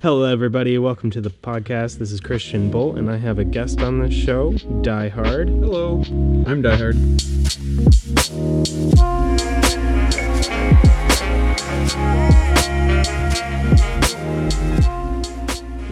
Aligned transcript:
Hello, 0.00 0.22
everybody. 0.22 0.78
Welcome 0.78 1.10
to 1.10 1.20
the 1.20 1.28
podcast. 1.28 1.98
This 1.98 2.12
is 2.12 2.20
Christian 2.20 2.70
Bolt, 2.70 2.98
and 2.98 3.10
I 3.10 3.16
have 3.16 3.40
a 3.40 3.44
guest 3.44 3.80
on 3.80 3.98
this 3.98 4.14
show, 4.14 4.52
Die 4.80 5.08
Hard. 5.08 5.48
Hello, 5.48 6.04
I'm 6.46 6.62
Die 6.62 6.76
Hard. 6.76 6.94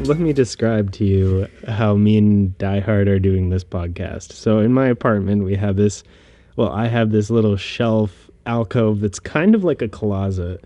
Let 0.07 0.20
me 0.20 0.32
describe 0.32 0.93
to 0.93 1.04
you 1.04 1.48
how 1.66 1.96
me 1.96 2.16
and 2.16 2.57
Die 2.59 2.79
Hard 2.79 3.09
are 3.09 3.18
doing 3.18 3.50
this 3.50 3.64
podcast. 3.64 4.30
So, 4.30 4.61
in 4.61 4.73
my 4.73 4.86
apartment, 4.86 5.43
we 5.43 5.57
have 5.57 5.75
this, 5.75 6.04
well, 6.54 6.70
I 6.70 6.86
have 6.86 7.11
this 7.11 7.29
little 7.29 7.57
shelf 7.57 8.30
alcove 8.46 9.00
that's 9.00 9.18
kind 9.18 9.57
of 9.57 9.64
like 9.64 9.82
a 9.82 9.88
closet. 9.88 10.64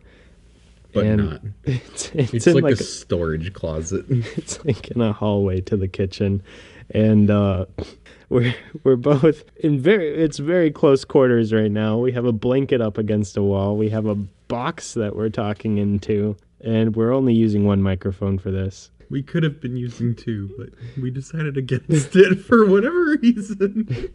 But 0.93 1.07
and 1.07 1.31
not. 1.31 1.41
It's, 1.65 2.11
it's, 2.15 2.35
It's 2.35 2.47
in 2.47 2.55
like, 2.55 2.65
like 2.65 2.81
a 2.81 2.85
storage 2.85 3.53
closet. 3.53 4.05
it's 4.09 4.65
like 4.65 4.89
in 4.89 5.01
a 5.01 5.13
hallway 5.13 5.61
to 5.63 5.77
the 5.77 5.89
kitchen. 5.89 6.43
And 6.91 7.31
uh 7.31 7.67
we're 8.29 8.55
we're 8.83 8.97
both 8.97 9.45
in 9.57 9.79
very 9.81 10.09
it's 10.23 10.39
very 10.39 10.71
close 10.71 11.05
quarters 11.05 11.53
right 11.53 11.71
now. 11.71 11.99
We 11.99 12.13
have 12.13 12.25
a 12.25 12.33
blanket 12.33 12.81
up 12.81 12.99
against 12.99 13.37
a 13.37 13.43
wall. 13.43 13.77
We 13.77 13.89
have 13.91 14.07
a 14.07 14.15
box 14.15 14.95
that 14.95 15.15
we're 15.17 15.29
talking 15.29 15.79
into. 15.79 16.37
And 16.63 16.95
we're 16.95 17.13
only 17.13 17.33
using 17.33 17.65
one 17.65 17.81
microphone 17.81 18.39
for 18.39 18.51
this. 18.51 18.91
We 19.09 19.23
could 19.23 19.43
have 19.43 19.61
been 19.61 19.77
using 19.77 20.15
two, 20.15 20.51
but 20.59 20.69
we 21.03 21.11
decided 21.11 21.57
against 21.57 22.15
it 22.15 22.39
for 22.39 22.67
whatever 22.67 23.17
reason. 23.17 24.13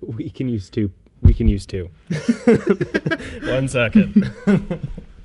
we 0.00 0.30
can 0.30 0.48
use 0.48 0.70
two. 0.70 0.90
We 1.22 1.32
can 1.32 1.48
use 1.48 1.64
two. 1.64 1.90
One 3.44 3.68
second 3.68 4.30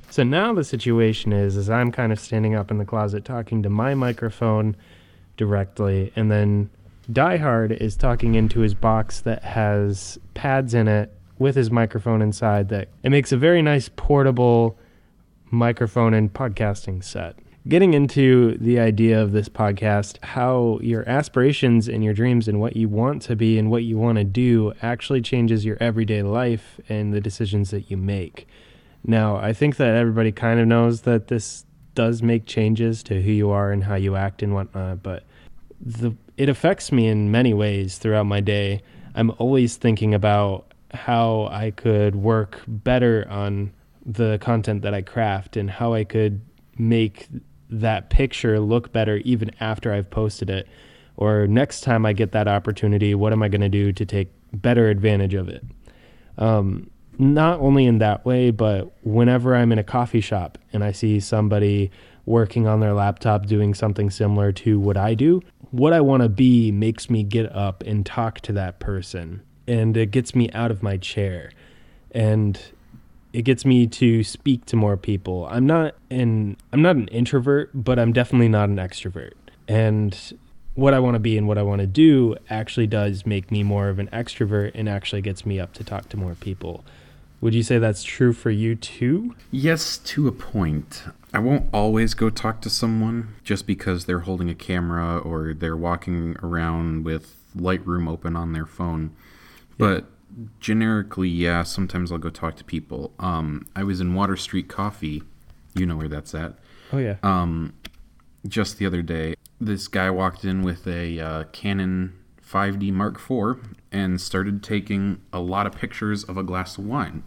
so 0.09 0.23
now 0.23 0.53
the 0.53 0.63
situation 0.63 1.31
is 1.33 1.55
is 1.55 1.69
i'm 1.69 1.91
kind 1.91 2.11
of 2.11 2.19
standing 2.19 2.55
up 2.55 2.71
in 2.71 2.77
the 2.77 2.85
closet 2.85 3.25
talking 3.25 3.63
to 3.63 3.69
my 3.69 3.93
microphone 3.93 4.75
directly 5.37 6.11
and 6.15 6.31
then 6.31 6.69
die 7.11 7.37
hard 7.37 7.71
is 7.71 7.95
talking 7.95 8.35
into 8.35 8.59
his 8.59 8.73
box 8.73 9.21
that 9.21 9.43
has 9.43 10.19
pads 10.33 10.73
in 10.73 10.87
it 10.87 11.11
with 11.37 11.55
his 11.55 11.71
microphone 11.71 12.21
inside 12.21 12.69
that 12.69 12.87
it 13.03 13.09
makes 13.09 13.31
a 13.31 13.37
very 13.37 13.61
nice 13.61 13.89
portable 13.95 14.77
microphone 15.51 16.13
and 16.13 16.33
podcasting 16.33 17.03
set 17.03 17.35
getting 17.67 17.93
into 17.93 18.57
the 18.57 18.79
idea 18.79 19.21
of 19.21 19.31
this 19.31 19.47
podcast, 19.47 20.21
how 20.23 20.79
your 20.81 21.07
aspirations 21.07 21.87
and 21.87 22.03
your 22.03 22.13
dreams 22.13 22.47
and 22.47 22.59
what 22.59 22.75
you 22.75 22.87
want 22.87 23.21
to 23.21 23.35
be 23.35 23.59
and 23.59 23.69
what 23.69 23.83
you 23.83 23.97
want 23.97 24.17
to 24.17 24.23
do 24.23 24.73
actually 24.81 25.21
changes 25.21 25.65
your 25.65 25.77
everyday 25.79 26.23
life 26.23 26.79
and 26.89 27.13
the 27.13 27.21
decisions 27.21 27.69
that 27.71 27.91
you 27.91 27.97
make. 27.97 28.47
Now, 29.05 29.37
I 29.37 29.53
think 29.53 29.77
that 29.77 29.95
everybody 29.95 30.31
kind 30.31 30.59
of 30.59 30.67
knows 30.67 31.01
that 31.01 31.27
this 31.27 31.65
does 31.95 32.21
make 32.21 32.45
changes 32.45 33.03
to 33.03 33.21
who 33.21 33.31
you 33.31 33.49
are 33.49 33.71
and 33.71 33.83
how 33.83 33.95
you 33.95 34.15
act 34.15 34.43
and 34.43 34.53
whatnot, 34.53 35.03
but 35.03 35.23
the 35.81 36.15
it 36.37 36.47
affects 36.47 36.91
me 36.91 37.07
in 37.07 37.31
many 37.31 37.53
ways 37.53 37.97
throughout 37.97 38.25
my 38.25 38.39
day. 38.39 38.81
I'm 39.13 39.31
always 39.39 39.75
thinking 39.75 40.13
about 40.13 40.73
how 40.93 41.49
I 41.51 41.71
could 41.71 42.15
work 42.15 42.61
better 42.65 43.27
on 43.29 43.73
the 44.05 44.37
content 44.39 44.81
that 44.83 44.93
I 44.93 45.01
craft 45.01 45.57
and 45.57 45.69
how 45.69 45.93
I 45.93 46.05
could 46.05 46.39
make 46.77 47.27
that 47.69 48.09
picture 48.09 48.59
look 48.59 48.93
better 48.93 49.17
even 49.17 49.51
after 49.59 49.93
I've 49.93 50.09
posted 50.09 50.49
it. 50.49 50.67
Or 51.17 51.45
next 51.45 51.81
time 51.81 52.05
I 52.05 52.13
get 52.13 52.31
that 52.31 52.47
opportunity, 52.47 53.13
what 53.13 53.33
am 53.33 53.43
I 53.43 53.49
going 53.49 53.61
to 53.61 53.69
do 53.69 53.91
to 53.91 54.05
take 54.05 54.31
better 54.53 54.89
advantage 54.89 55.33
of 55.33 55.49
it? 55.49 55.63
Um, 56.37 56.89
not 57.19 57.59
only 57.59 57.85
in 57.85 57.99
that 57.99 58.25
way, 58.25 58.49
but 58.49 58.91
whenever 59.03 59.53
I'm 59.55 59.73
in 59.73 59.77
a 59.77 59.83
coffee 59.83 60.21
shop 60.21 60.57
and 60.71 60.83
I 60.83 60.93
see 60.93 61.19
somebody 61.19 61.91
working 62.25 62.65
on 62.65 62.79
their 62.79 62.93
laptop 62.93 63.45
doing 63.45 63.73
something 63.73 64.09
similar 64.09 64.53
to 64.53 64.79
what 64.79 64.95
I 64.95 65.15
do, 65.15 65.41
what 65.71 65.91
I 65.91 65.99
want 65.99 66.23
to 66.23 66.29
be 66.29 66.71
makes 66.71 67.09
me 67.09 67.23
get 67.23 67.53
up 67.53 67.83
and 67.85 68.05
talk 68.05 68.39
to 68.41 68.53
that 68.53 68.79
person. 68.79 69.41
And 69.67 69.97
it 69.97 70.11
gets 70.11 70.33
me 70.33 70.49
out 70.51 70.71
of 70.71 70.81
my 70.81 70.95
chair. 70.95 71.51
And 72.11 72.59
it 73.33 73.43
gets 73.43 73.65
me 73.65 73.85
to 73.85 74.23
speak 74.23 74.65
to 74.67 74.77
more 74.77 74.95
people. 74.95 75.45
I'm 75.51 75.67
not 75.67 75.95
an 76.09 76.55
I'm 76.71 76.81
not 76.81 76.95
an 76.95 77.09
introvert, 77.09 77.71
but 77.73 77.99
I'm 77.99 78.13
definitely 78.13 78.47
not 78.47 78.69
an 78.69 78.77
extrovert. 78.77 79.33
And 79.67 80.17
what 80.73 80.93
I 80.93 80.99
want 80.99 81.15
to 81.15 81.19
be 81.19 81.37
and 81.37 81.47
what 81.47 81.57
I 81.57 81.63
want 81.63 81.81
to 81.81 81.87
do 81.87 82.37
actually 82.49 82.87
does 82.87 83.25
make 83.25 83.51
me 83.51 83.61
more 83.61 83.89
of 83.89 83.99
an 83.99 84.07
extrovert 84.07 84.71
and 84.73 84.87
actually 84.87 85.21
gets 85.21 85.45
me 85.45 85.59
up 85.59 85.73
to 85.73 85.83
talk 85.83 86.09
to 86.09 86.17
more 86.17 86.35
people. 86.35 86.83
Would 87.41 87.55
you 87.55 87.63
say 87.63 87.77
that's 87.77 88.03
true 88.03 88.33
for 88.33 88.49
you 88.49 88.75
too? 88.75 89.35
Yes, 89.51 89.97
to 89.97 90.27
a 90.27 90.31
point. 90.31 91.03
I 91.33 91.39
won't 91.39 91.69
always 91.73 92.13
go 92.13 92.29
talk 92.29 92.61
to 92.61 92.69
someone 92.69 93.35
just 93.43 93.65
because 93.65 94.05
they're 94.05 94.19
holding 94.19 94.49
a 94.49 94.55
camera 94.55 95.17
or 95.17 95.53
they're 95.53 95.77
walking 95.77 96.35
around 96.43 97.05
with 97.05 97.35
Lightroom 97.55 98.09
open 98.09 98.35
on 98.35 98.53
their 98.53 98.65
phone. 98.65 99.15
But 99.77 100.05
generically, 100.59 101.29
yeah, 101.29 101.63
sometimes 101.63 102.11
I'll 102.11 102.17
go 102.17 102.29
talk 102.29 102.55
to 102.57 102.63
people. 102.63 103.13
Um, 103.19 103.67
I 103.75 103.83
was 103.83 104.01
in 104.01 104.13
Water 104.13 104.35
Street 104.35 104.67
Coffee. 104.67 105.23
You 105.75 105.85
know 105.85 105.95
where 105.95 106.09
that's 106.09 106.33
at. 106.33 106.55
Oh 106.91 106.97
yeah. 106.97 107.17
Um, 107.23 107.73
just 108.47 108.77
the 108.77 108.85
other 108.85 109.01
day, 109.01 109.35
this 109.61 109.87
guy 109.87 110.09
walked 110.09 110.43
in 110.43 110.63
with 110.63 110.87
a 110.87 111.19
uh, 111.19 111.43
Canon 111.51 112.13
5D 112.41 112.91
Mark 112.91 113.15
IV 113.15 113.77
and 113.91 114.19
started 114.21 114.61
taking 114.63 115.21
a 115.33 115.39
lot 115.39 115.65
of 115.65 115.73
pictures 115.75 116.23
of 116.23 116.37
a 116.37 116.43
glass 116.43 116.77
of 116.77 116.85
wine. 116.85 117.23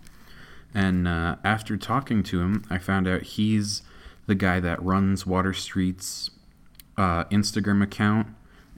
And 0.74 1.06
uh, 1.06 1.36
after 1.44 1.76
talking 1.76 2.22
to 2.24 2.40
him, 2.40 2.64
I 2.70 2.78
found 2.78 3.06
out 3.06 3.22
he's 3.22 3.82
the 4.26 4.34
guy 4.34 4.60
that 4.60 4.82
runs 4.82 5.26
Water 5.26 5.52
Street's 5.52 6.30
uh, 6.96 7.24
Instagram 7.24 7.82
account 7.82 8.28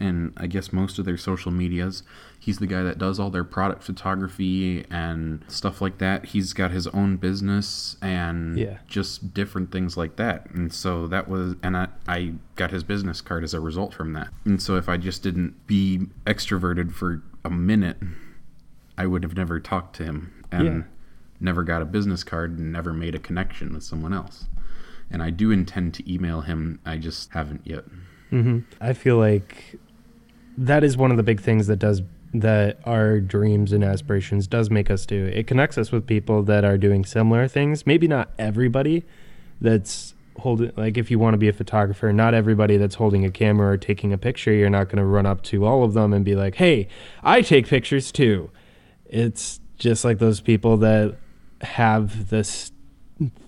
and 0.01 0.33
I 0.37 0.49
guess 0.49 0.73
most 0.73 0.99
of 0.99 1.05
their 1.05 1.17
social 1.17 1.53
medias. 1.53 2.03
He's 2.41 2.59
the 2.59 2.67
guy 2.67 2.83
that 2.83 2.99
does 2.99 3.21
all 3.21 3.31
their 3.31 3.45
product 3.45 3.85
photography 3.85 4.85
and 4.91 5.45
stuff 5.47 5.81
like 5.81 5.99
that. 5.99 6.27
He's 6.27 6.53
got 6.53 6.73
his 6.73 6.89
own 6.89 7.17
business 7.17 7.97
and 8.03 8.59
Yeah. 8.59 8.79
just 8.89 9.33
different 9.35 9.71
things 9.71 9.97
like 9.97 10.17
that. 10.17 10.51
And 10.51 10.73
so 10.73 11.07
that 11.07 11.29
was, 11.29 11.55
and 11.63 11.77
I, 11.77 11.89
I 12.09 12.33
got 12.57 12.73
his 12.73 12.83
business 12.83 13.21
card 13.21 13.45
as 13.45 13.55
a 13.55 13.61
result 13.61 13.95
from 13.95 14.15
that. 14.15 14.29
And 14.45 14.61
so 14.61 14.75
if 14.77 14.89
I 14.89 14.97
just 14.97 15.23
didn't 15.23 15.65
be 15.69 16.07
extroverted 16.27 16.91
for 16.93 17.23
a 17.45 17.51
minute, 17.51 17.99
I 18.97 19.07
would 19.07 19.23
have 19.23 19.37
never 19.37 19.61
talked 19.61 19.97
to 19.97 20.05
him 20.05 20.33
and 20.51 20.65
Yeah. 20.65 20.83
never 21.41 21.63
got 21.63 21.83
a 21.83 21.85
business 21.85 22.25
card 22.25 22.59
and 22.59 22.73
never 22.73 22.93
made 22.93 23.15
a 23.15 23.19
connection 23.19 23.73
with 23.75 23.83
someone 23.83 24.13
else. 24.13 24.47
And 25.11 25.23
I 25.23 25.31
do 25.31 25.51
intend 25.51 25.95
to 25.95 26.13
email 26.13 26.41
him. 26.43 26.79
I 26.87 26.97
just 26.97 27.31
haven't 27.33 27.63
yet. 27.65 27.85
hmm 28.31 28.61
I 28.81 28.93
feel 28.95 29.19
like 29.19 29.77
that 30.57 30.83
is 30.83 30.97
one 30.97 31.11
of 31.11 31.17
the 31.17 31.23
big 31.23 31.41
things 31.41 31.67
that 31.67 31.79
does 31.79 32.03
that 32.33 32.81
our 32.85 33.21
dreams 33.21 33.73
and 33.73 33.85
aspirations 33.85 34.49
does 34.49 34.69
make 34.71 34.91
us 34.91 35.07
do. 35.07 35.27
It 35.27 35.47
connects 35.47 35.79
us 35.79 35.93
with 35.93 36.05
people 36.05 36.43
that 36.45 36.65
are 36.65 36.77
doing 36.77 37.05
similar 37.05 37.47
things. 37.47 37.87
Maybe 37.87 38.09
not 38.09 38.33
everybody 38.41 39.05
that's 39.61 40.14
holding 40.39 40.73
like 40.77 40.97
if 40.97 41.11
you 41.11 41.19
want 41.19 41.35
to 41.35 41.39
be 41.39 41.49
a 41.49 41.53
photographer, 41.53 42.13
not 42.13 42.35
everybody 42.35 42.77
that's 42.77 42.97
holding 42.97 43.25
a 43.25 43.31
camera 43.31 43.73
or 43.73 43.77
taking 43.77 44.13
a 44.13 44.19
picture, 44.19 44.53
you're 44.53 44.71
not 44.71 44.87
going 44.87 44.99
to 44.99 45.05
run 45.05 45.27
up 45.27 45.43
to 45.45 45.65
all 45.65 45.85
of 45.85 45.95
them 45.95 46.13
and 46.13 46.25
be 46.25 46.35
like, 46.35 46.57
"Hey, 46.57 46.89
I 47.23 47.43
take 47.43 47.67
pictures 47.69 48.13
too." 48.13 48.51
It's 49.07 49.61
just 49.79 50.05
like 50.05 50.19
those 50.19 50.41
people 50.41 50.77
that 50.79 51.17
have 51.61 52.31
this 52.31 52.73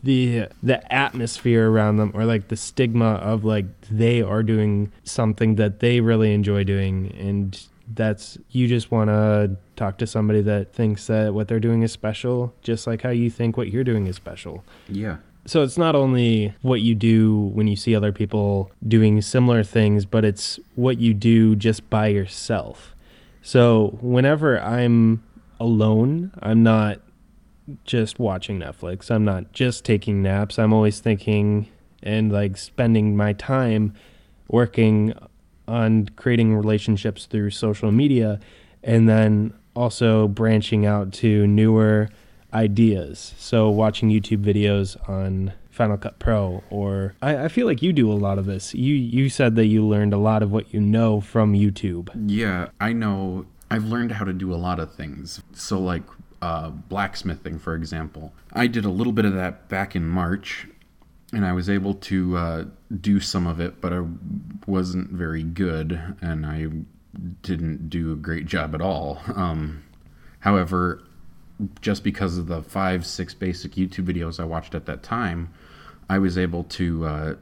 the 0.02 0.46
the 0.62 0.92
atmosphere 0.92 1.70
around 1.70 1.96
them 1.96 2.12
or 2.14 2.24
like 2.24 2.48
the 2.48 2.56
stigma 2.56 3.14
of 3.14 3.44
like 3.44 3.66
they 3.90 4.22
are 4.22 4.42
doing 4.42 4.92
something 5.02 5.56
that 5.56 5.80
they 5.80 6.00
really 6.00 6.32
enjoy 6.32 6.62
doing 6.62 7.12
and 7.18 7.66
that's 7.94 8.38
you 8.50 8.68
just 8.68 8.90
want 8.90 9.08
to 9.08 9.56
talk 9.74 9.98
to 9.98 10.06
somebody 10.06 10.40
that 10.40 10.72
thinks 10.72 11.08
that 11.08 11.34
what 11.34 11.48
they're 11.48 11.60
doing 11.60 11.82
is 11.82 11.90
special 11.90 12.54
just 12.62 12.86
like 12.86 13.02
how 13.02 13.10
you 13.10 13.28
think 13.28 13.56
what 13.56 13.68
you're 13.68 13.84
doing 13.84 14.06
is 14.06 14.14
special 14.16 14.64
Yeah. 14.88 15.16
So 15.46 15.62
it's 15.62 15.78
not 15.78 15.94
only 15.94 16.54
what 16.62 16.80
you 16.80 16.94
do 16.94 17.36
when 17.54 17.68
you 17.68 17.76
see 17.76 17.94
other 17.94 18.12
people 18.12 18.70
doing 18.86 19.20
similar 19.22 19.62
things, 19.62 20.04
but 20.04 20.24
it's 20.24 20.58
what 20.74 20.98
you 20.98 21.14
do 21.14 21.54
just 21.56 21.88
by 21.88 22.08
yourself. 22.08 22.94
So 23.42 23.98
whenever 24.00 24.60
I'm 24.60 25.22
alone, 25.60 26.32
I'm 26.42 26.62
not 26.62 27.00
just 27.84 28.18
watching 28.18 28.58
Netflix. 28.58 29.10
I'm 29.10 29.24
not 29.24 29.52
just 29.52 29.84
taking 29.84 30.22
naps. 30.22 30.58
I'm 30.58 30.72
always 30.72 31.00
thinking 31.00 31.68
and 32.02 32.32
like 32.32 32.56
spending 32.56 33.16
my 33.16 33.32
time 33.32 33.94
working 34.48 35.14
on 35.68 36.08
creating 36.16 36.54
relationships 36.54 37.26
through 37.26 37.50
social 37.50 37.90
media 37.90 38.38
and 38.82 39.08
then 39.08 39.52
also 39.74 40.28
branching 40.28 40.86
out 40.86 41.12
to 41.12 41.46
newer 41.46 42.08
ideas. 42.52 43.34
So 43.38 43.68
watching 43.70 44.10
YouTube 44.10 44.44
videos 44.44 44.96
on 45.08 45.52
Final 45.70 45.98
Cut 45.98 46.18
Pro 46.18 46.64
or 46.70 47.14
I, 47.20 47.44
I 47.44 47.48
feel 47.48 47.66
like 47.66 47.82
you 47.82 47.92
do 47.92 48.10
a 48.10 48.14
lot 48.14 48.38
of 48.38 48.46
this. 48.46 48.74
You 48.74 48.94
you 48.94 49.28
said 49.28 49.56
that 49.56 49.66
you 49.66 49.86
learned 49.86 50.14
a 50.14 50.18
lot 50.18 50.42
of 50.42 50.50
what 50.50 50.72
you 50.72 50.80
know 50.80 51.20
from 51.20 51.52
YouTube. 51.52 52.10
Yeah, 52.26 52.68
I 52.80 52.92
know. 52.92 53.46
I've 53.70 53.84
learned 53.84 54.12
how 54.12 54.24
to 54.24 54.32
do 54.32 54.54
a 54.54 54.56
lot 54.56 54.78
of 54.78 54.94
things. 54.94 55.42
So, 55.52 55.78
like 55.78 56.04
uh, 56.40 56.70
blacksmithing, 56.70 57.58
for 57.58 57.74
example. 57.74 58.32
I 58.52 58.66
did 58.66 58.84
a 58.84 58.90
little 58.90 59.12
bit 59.12 59.24
of 59.24 59.34
that 59.34 59.68
back 59.68 59.96
in 59.96 60.04
March, 60.04 60.66
and 61.32 61.44
I 61.44 61.52
was 61.52 61.68
able 61.68 61.94
to 61.94 62.36
uh, 62.36 62.64
do 63.00 63.20
some 63.20 63.46
of 63.46 63.60
it, 63.60 63.80
but 63.80 63.92
I 63.92 64.04
wasn't 64.66 65.10
very 65.10 65.42
good, 65.42 66.16
and 66.20 66.46
I 66.46 66.68
didn't 67.42 67.90
do 67.90 68.12
a 68.12 68.16
great 68.16 68.46
job 68.46 68.74
at 68.74 68.80
all. 68.80 69.20
Um, 69.34 69.82
however, 70.40 71.02
just 71.80 72.04
because 72.04 72.36
of 72.38 72.46
the 72.46 72.62
five, 72.62 73.06
six 73.06 73.34
basic 73.34 73.72
YouTube 73.72 74.04
videos 74.06 74.38
I 74.40 74.44
watched 74.44 74.74
at 74.74 74.86
that 74.86 75.02
time, 75.02 75.50
I 76.08 76.18
was 76.18 76.36
able 76.36 76.64
to, 76.64 77.04
uh, 77.06 77.34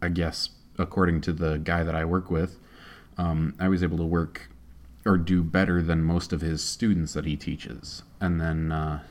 I 0.00 0.08
guess, 0.08 0.50
according 0.78 1.20
to 1.22 1.32
the 1.32 1.58
guy 1.58 1.82
that 1.84 1.94
I 1.94 2.04
work 2.04 2.30
with, 2.30 2.58
um, 3.18 3.54
I 3.58 3.68
was 3.68 3.82
able 3.82 3.98
to 3.98 4.04
work 4.04 4.48
or 5.04 5.16
do 5.16 5.42
better 5.42 5.82
than 5.82 6.02
most 6.02 6.32
of 6.32 6.40
his 6.40 6.62
students 6.62 7.12
that 7.14 7.24
he 7.24 7.36
teaches. 7.36 8.02
And 8.20 8.40
then 8.40 8.72
uh, 8.72 9.02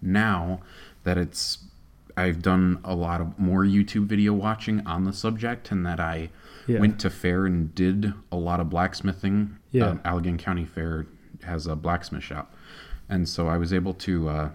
now 0.00 0.60
that 1.04 1.18
it's 1.18 1.58
I've 2.16 2.42
done 2.42 2.80
a 2.82 2.94
lot 2.96 3.20
of 3.20 3.38
more 3.38 3.64
YouTube 3.64 4.06
video 4.06 4.32
watching 4.32 4.84
on 4.86 5.04
the 5.04 5.12
subject, 5.12 5.70
and 5.70 5.86
that 5.86 6.00
I 6.00 6.30
Yeah. 6.66 6.80
went 6.80 6.98
to 7.00 7.10
fair 7.10 7.46
and 7.46 7.72
did 7.74 8.12
a 8.32 8.36
lot 8.36 8.58
of 8.58 8.68
blacksmithing. 8.68 9.56
Yeah. 9.70 9.86
Um, 9.90 9.98
Allegan 10.00 10.36
County 10.38 10.64
Fair 10.64 11.06
has 11.44 11.68
a 11.68 11.76
blacksmith 11.76 12.24
shop, 12.24 12.52
and 13.08 13.28
so 13.28 13.48
I 13.48 13.56
was 13.56 13.72
able 13.72 13.94
to 13.94 14.28
uh, 14.28 14.50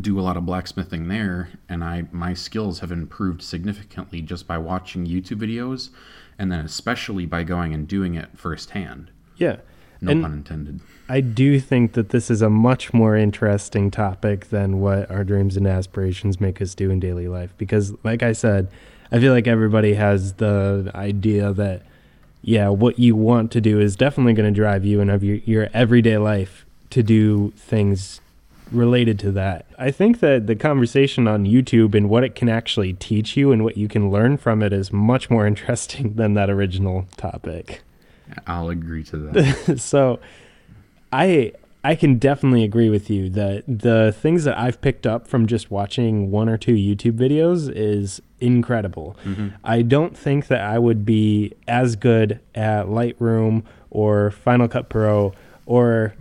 do 0.00 0.18
a 0.20 0.22
lot 0.22 0.36
of 0.36 0.46
blacksmithing 0.46 1.08
there, 1.08 1.50
and 1.68 1.82
I 1.82 2.04
my 2.12 2.34
skills 2.34 2.80
have 2.80 2.92
improved 2.92 3.42
significantly 3.42 4.22
just 4.22 4.46
by 4.46 4.58
watching 4.58 5.06
YouTube 5.06 5.40
videos, 5.40 5.90
and 6.38 6.50
then 6.50 6.64
especially 6.64 7.26
by 7.26 7.42
going 7.42 7.74
and 7.74 7.88
doing 7.88 8.14
it 8.14 8.28
firsthand. 8.36 9.10
Yeah. 9.36 9.56
No 10.00 10.12
And- 10.12 10.22
pun 10.22 10.32
intended. 10.32 10.80
I 11.08 11.20
do 11.20 11.58
think 11.58 11.94
that 11.94 12.10
this 12.10 12.30
is 12.30 12.40
a 12.40 12.48
much 12.48 12.94
more 12.94 13.16
interesting 13.16 13.90
topic 13.90 14.50
than 14.50 14.78
what 14.80 15.10
our 15.10 15.24
dreams 15.24 15.56
and 15.56 15.66
aspirations 15.66 16.40
make 16.40 16.62
us 16.62 16.72
do 16.74 16.88
in 16.88 17.00
daily 17.00 17.26
life. 17.26 17.52
Because, 17.58 17.92
like 18.04 18.22
I 18.22 18.30
said, 18.30 18.68
I 19.10 19.18
feel 19.18 19.32
like 19.32 19.48
everybody 19.48 19.94
has 19.94 20.34
the 20.34 20.92
idea 20.94 21.52
that, 21.52 21.82
yeah, 22.42 22.68
what 22.68 23.00
you 23.00 23.16
want 23.16 23.50
to 23.50 23.60
do 23.60 23.80
is 23.80 23.96
definitely 23.96 24.34
going 24.34 24.54
to 24.54 24.56
drive 24.56 24.84
you 24.84 25.00
and 25.00 25.10
of 25.10 25.24
your, 25.24 25.38
your 25.38 25.68
everyday 25.74 26.16
life 26.16 26.64
to 26.90 27.02
do 27.02 27.52
things 27.56 28.20
related 28.70 29.18
to 29.20 29.32
that. 29.32 29.66
I 29.78 29.90
think 29.90 30.20
that 30.20 30.46
the 30.46 30.54
conversation 30.54 31.26
on 31.26 31.44
YouTube 31.44 31.94
and 31.94 32.08
what 32.08 32.24
it 32.24 32.34
can 32.34 32.48
actually 32.48 32.92
teach 32.94 33.36
you 33.36 33.52
and 33.52 33.64
what 33.64 33.76
you 33.76 33.88
can 33.88 34.10
learn 34.10 34.36
from 34.36 34.62
it 34.62 34.72
is 34.72 34.92
much 34.92 35.30
more 35.30 35.46
interesting 35.46 36.14
than 36.14 36.34
that 36.34 36.50
original 36.50 37.06
topic. 37.16 37.82
I'll 38.46 38.68
agree 38.68 39.02
to 39.04 39.16
that. 39.16 39.78
so 39.80 40.20
I 41.12 41.52
I 41.82 41.94
can 41.94 42.18
definitely 42.18 42.62
agree 42.62 42.90
with 42.90 43.08
you 43.08 43.30
that 43.30 43.64
the 43.66 44.14
things 44.16 44.44
that 44.44 44.58
I've 44.58 44.80
picked 44.82 45.06
up 45.06 45.26
from 45.26 45.46
just 45.46 45.70
watching 45.70 46.30
one 46.30 46.48
or 46.48 46.58
two 46.58 46.74
YouTube 46.74 47.12
videos 47.12 47.72
is 47.74 48.20
incredible. 48.38 49.16
Mm-hmm. 49.24 49.48
I 49.64 49.82
don't 49.82 50.16
think 50.16 50.48
that 50.48 50.60
I 50.60 50.78
would 50.78 51.06
be 51.06 51.54
as 51.66 51.96
good 51.96 52.38
at 52.54 52.86
Lightroom 52.86 53.62
or 53.90 54.30
Final 54.30 54.68
Cut 54.68 54.90
Pro 54.90 55.32
or 55.64 56.14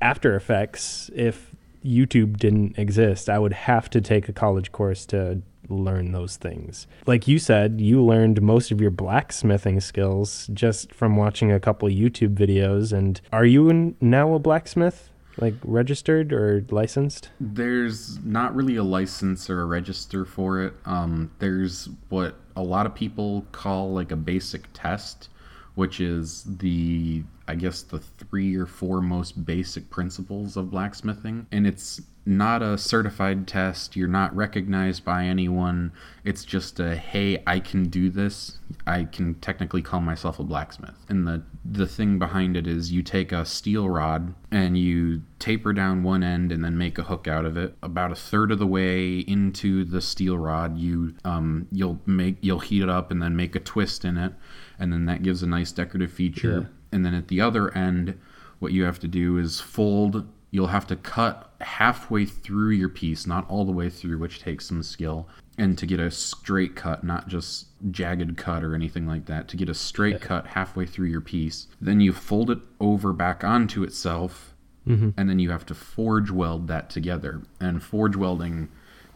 After 0.00 0.34
Effects 0.36 1.10
if 1.14 1.54
YouTube 1.84 2.36
didn't 2.36 2.78
exist. 2.78 3.28
I 3.28 3.38
would 3.38 3.52
have 3.52 3.88
to 3.90 4.00
take 4.00 4.28
a 4.28 4.32
college 4.32 4.72
course 4.72 5.06
to 5.06 5.42
learn 5.68 6.12
those 6.12 6.36
things. 6.36 6.86
Like 7.06 7.28
you 7.28 7.38
said, 7.38 7.80
you 7.80 8.02
learned 8.02 8.40
most 8.40 8.70
of 8.70 8.80
your 8.80 8.90
blacksmithing 8.90 9.80
skills 9.80 10.48
just 10.52 10.92
from 10.94 11.16
watching 11.16 11.52
a 11.52 11.60
couple 11.60 11.88
YouTube 11.88 12.34
videos. 12.34 12.92
And 12.92 13.20
are 13.32 13.44
you 13.44 13.94
now 14.00 14.34
a 14.34 14.38
blacksmith? 14.38 15.10
Like 15.40 15.54
registered 15.62 16.32
or 16.32 16.64
licensed? 16.70 17.30
There's 17.38 18.18
not 18.24 18.56
really 18.56 18.74
a 18.74 18.82
license 18.82 19.48
or 19.48 19.60
a 19.60 19.66
register 19.66 20.24
for 20.24 20.62
it. 20.64 20.74
Um, 20.84 21.30
there's 21.38 21.88
what 22.08 22.34
a 22.56 22.62
lot 22.62 22.86
of 22.86 22.94
people 22.94 23.46
call 23.52 23.92
like 23.92 24.10
a 24.10 24.16
basic 24.16 24.64
test, 24.72 25.28
which 25.76 26.00
is 26.00 26.44
the, 26.58 27.22
I 27.48 27.54
guess, 27.54 27.82
the 27.82 27.98
three 27.98 28.54
or 28.54 28.66
four 28.66 29.00
most 29.00 29.44
basic 29.44 29.90
principles 29.90 30.56
of 30.56 30.70
blacksmithing. 30.70 31.46
And 31.50 31.66
it's 31.66 32.00
not 32.26 32.62
a 32.62 32.76
certified 32.76 33.48
test. 33.48 33.96
You're 33.96 34.06
not 34.06 34.36
recognized 34.36 35.02
by 35.02 35.24
anyone. 35.24 35.92
It's 36.24 36.44
just 36.44 36.78
a, 36.78 36.94
hey, 36.94 37.42
I 37.46 37.58
can 37.58 37.88
do 37.88 38.10
this. 38.10 38.58
I 38.86 39.04
can 39.04 39.34
technically 39.36 39.80
call 39.80 40.02
myself 40.02 40.38
a 40.38 40.44
blacksmith. 40.44 40.94
And 41.08 41.26
the, 41.26 41.42
the 41.64 41.86
thing 41.86 42.18
behind 42.18 42.54
it 42.54 42.66
is 42.66 42.92
you 42.92 43.02
take 43.02 43.32
a 43.32 43.46
steel 43.46 43.88
rod 43.88 44.34
and 44.50 44.76
you 44.76 45.22
taper 45.38 45.72
down 45.72 46.02
one 46.02 46.22
end 46.22 46.52
and 46.52 46.62
then 46.62 46.76
make 46.76 46.98
a 46.98 47.02
hook 47.02 47.26
out 47.26 47.46
of 47.46 47.56
it. 47.56 47.74
About 47.82 48.12
a 48.12 48.16
third 48.16 48.52
of 48.52 48.58
the 48.58 48.66
way 48.66 49.20
into 49.20 49.84
the 49.84 50.02
steel 50.02 50.36
rod, 50.36 50.76
you 50.76 51.14
um, 51.24 51.66
you'll 51.72 51.98
make 52.04 52.36
you'll 52.42 52.58
heat 52.58 52.82
it 52.82 52.90
up 52.90 53.10
and 53.10 53.22
then 53.22 53.36
make 53.36 53.56
a 53.56 53.60
twist 53.60 54.04
in 54.04 54.18
it, 54.18 54.32
and 54.78 54.92
then 54.92 55.06
that 55.06 55.22
gives 55.22 55.42
a 55.42 55.46
nice 55.46 55.72
decorative 55.72 56.12
feature. 56.12 56.60
Yeah. 56.60 56.77
And 56.92 57.04
then 57.04 57.14
at 57.14 57.28
the 57.28 57.40
other 57.40 57.74
end, 57.76 58.18
what 58.58 58.72
you 58.72 58.84
have 58.84 58.98
to 59.00 59.08
do 59.08 59.38
is 59.38 59.60
fold. 59.60 60.26
You'll 60.50 60.68
have 60.68 60.86
to 60.88 60.96
cut 60.96 61.52
halfway 61.60 62.24
through 62.24 62.70
your 62.70 62.88
piece, 62.88 63.26
not 63.26 63.48
all 63.50 63.64
the 63.64 63.72
way 63.72 63.90
through, 63.90 64.18
which 64.18 64.40
takes 64.40 64.66
some 64.66 64.82
skill. 64.82 65.28
And 65.58 65.76
to 65.76 65.86
get 65.86 66.00
a 66.00 66.10
straight 66.10 66.76
cut, 66.76 67.04
not 67.04 67.28
just 67.28 67.66
jagged 67.90 68.36
cut 68.36 68.62
or 68.62 68.74
anything 68.74 69.06
like 69.06 69.26
that, 69.26 69.48
to 69.48 69.56
get 69.56 69.68
a 69.68 69.74
straight 69.74 70.20
cut 70.20 70.48
halfway 70.48 70.86
through 70.86 71.08
your 71.08 71.20
piece, 71.20 71.66
then 71.80 72.00
you 72.00 72.12
fold 72.12 72.50
it 72.50 72.60
over 72.80 73.12
back 73.12 73.42
onto 73.42 73.82
itself, 73.82 74.54
mm-hmm. 74.86 75.10
and 75.16 75.28
then 75.28 75.38
you 75.38 75.50
have 75.50 75.66
to 75.66 75.74
forge 75.74 76.30
weld 76.30 76.68
that 76.68 76.88
together. 76.90 77.42
And 77.60 77.82
forge 77.82 78.16
welding 78.16 78.68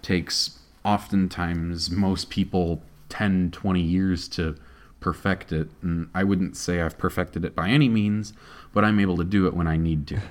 takes 0.03 0.59
oftentimes 0.85 1.91
most 1.91 2.29
people 2.29 2.83
10, 3.09 3.53
20 3.53 3.81
years 3.81 4.27
to 4.29 4.57
perfect 5.03 5.53
it. 5.53 5.69
And 5.83 6.09
I 6.15 6.25
wouldn't 6.25 6.57
say 6.57 6.81
I've 6.81 6.97
perfected 6.97 7.45
it 7.45 7.55
by 7.55 7.69
any 7.69 7.89
means, 7.89 8.33
but 8.73 8.85
I'm 8.85 8.99
able 8.99 9.17
to 9.19 9.25
do 9.25 9.47
it 9.47 9.55
when 9.55 9.67
I 9.67 9.77
need 9.77 10.07
to. 10.09 10.21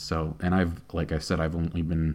So, 0.00 0.34
and 0.40 0.54
I've, 0.54 0.80
like 0.94 1.12
I 1.12 1.18
said, 1.18 1.40
I've 1.40 1.54
only 1.54 1.82
been 1.82 2.14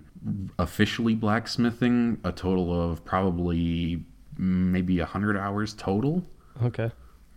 officially 0.57 1.13
blacksmithing 1.13 2.17
a 2.23 2.31
total 2.31 2.73
of 2.73 3.05
probably 3.05 4.03
maybe 4.39 4.97
100 4.97 5.37
hours 5.37 5.75
total. 5.75 6.23
Okay. 6.63 6.89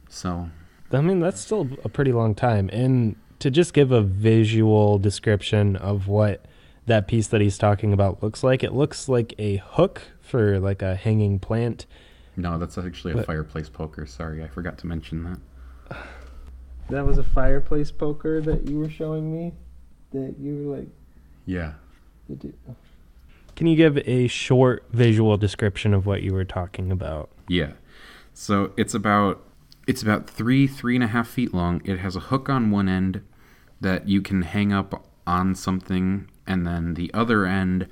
So, 0.08 0.48
I 0.90 1.02
mean, 1.02 1.20
that's 1.20 1.42
still 1.42 1.68
a 1.84 1.90
pretty 1.90 2.12
long 2.12 2.34
time. 2.34 2.70
And 2.72 3.16
to 3.40 3.50
just 3.50 3.74
give 3.74 3.92
a 3.92 4.00
visual 4.00 4.98
description 4.98 5.76
of 5.76 6.08
what 6.08 6.46
that 6.86 7.08
piece 7.08 7.26
that 7.28 7.42
he's 7.42 7.58
talking 7.58 7.92
about 7.92 8.22
looks 8.22 8.42
like, 8.42 8.64
it 8.64 8.72
looks 8.72 9.06
like 9.06 9.34
a 9.38 9.56
hook 9.58 10.00
for 10.22 10.58
like 10.58 10.80
a 10.80 10.94
hanging 10.94 11.38
plant. 11.38 11.84
No, 12.38 12.56
that's 12.58 12.78
actually 12.78 13.12
a 13.12 13.16
But- 13.16 13.26
fireplace 13.26 13.68
poker. 13.68 14.06
Sorry, 14.06 14.42
I 14.42 14.48
forgot 14.48 14.78
to 14.78 14.86
mention 14.86 15.24
that. 15.24 15.96
That 16.90 17.04
was 17.06 17.18
a 17.18 17.22
fireplace 17.22 17.90
poker 17.90 18.40
that 18.40 18.66
you 18.66 18.78
were 18.78 18.88
showing 18.88 19.30
me. 19.30 19.52
That 20.12 20.36
you 20.38 20.64
were 20.68 20.76
like, 20.78 20.88
Yeah. 21.44 21.74
Can 23.56 23.66
you 23.66 23.76
give 23.76 23.98
a 24.08 24.26
short 24.28 24.86
visual 24.90 25.36
description 25.36 25.92
of 25.92 26.06
what 26.06 26.22
you 26.22 26.32
were 26.32 26.46
talking 26.46 26.90
about? 26.90 27.28
Yeah. 27.46 27.72
So 28.32 28.72
it's 28.78 28.94
about 28.94 29.44
it's 29.86 30.02
about 30.02 30.30
three 30.30 30.66
three 30.66 30.94
and 30.94 31.04
a 31.04 31.08
half 31.08 31.28
feet 31.28 31.52
long. 31.52 31.82
It 31.84 31.98
has 31.98 32.16
a 32.16 32.20
hook 32.20 32.48
on 32.48 32.70
one 32.70 32.88
end 32.88 33.20
that 33.82 34.08
you 34.08 34.22
can 34.22 34.40
hang 34.40 34.72
up 34.72 35.04
on 35.26 35.54
something, 35.54 36.30
and 36.46 36.66
then 36.66 36.94
the 36.94 37.10
other 37.12 37.44
end 37.44 37.86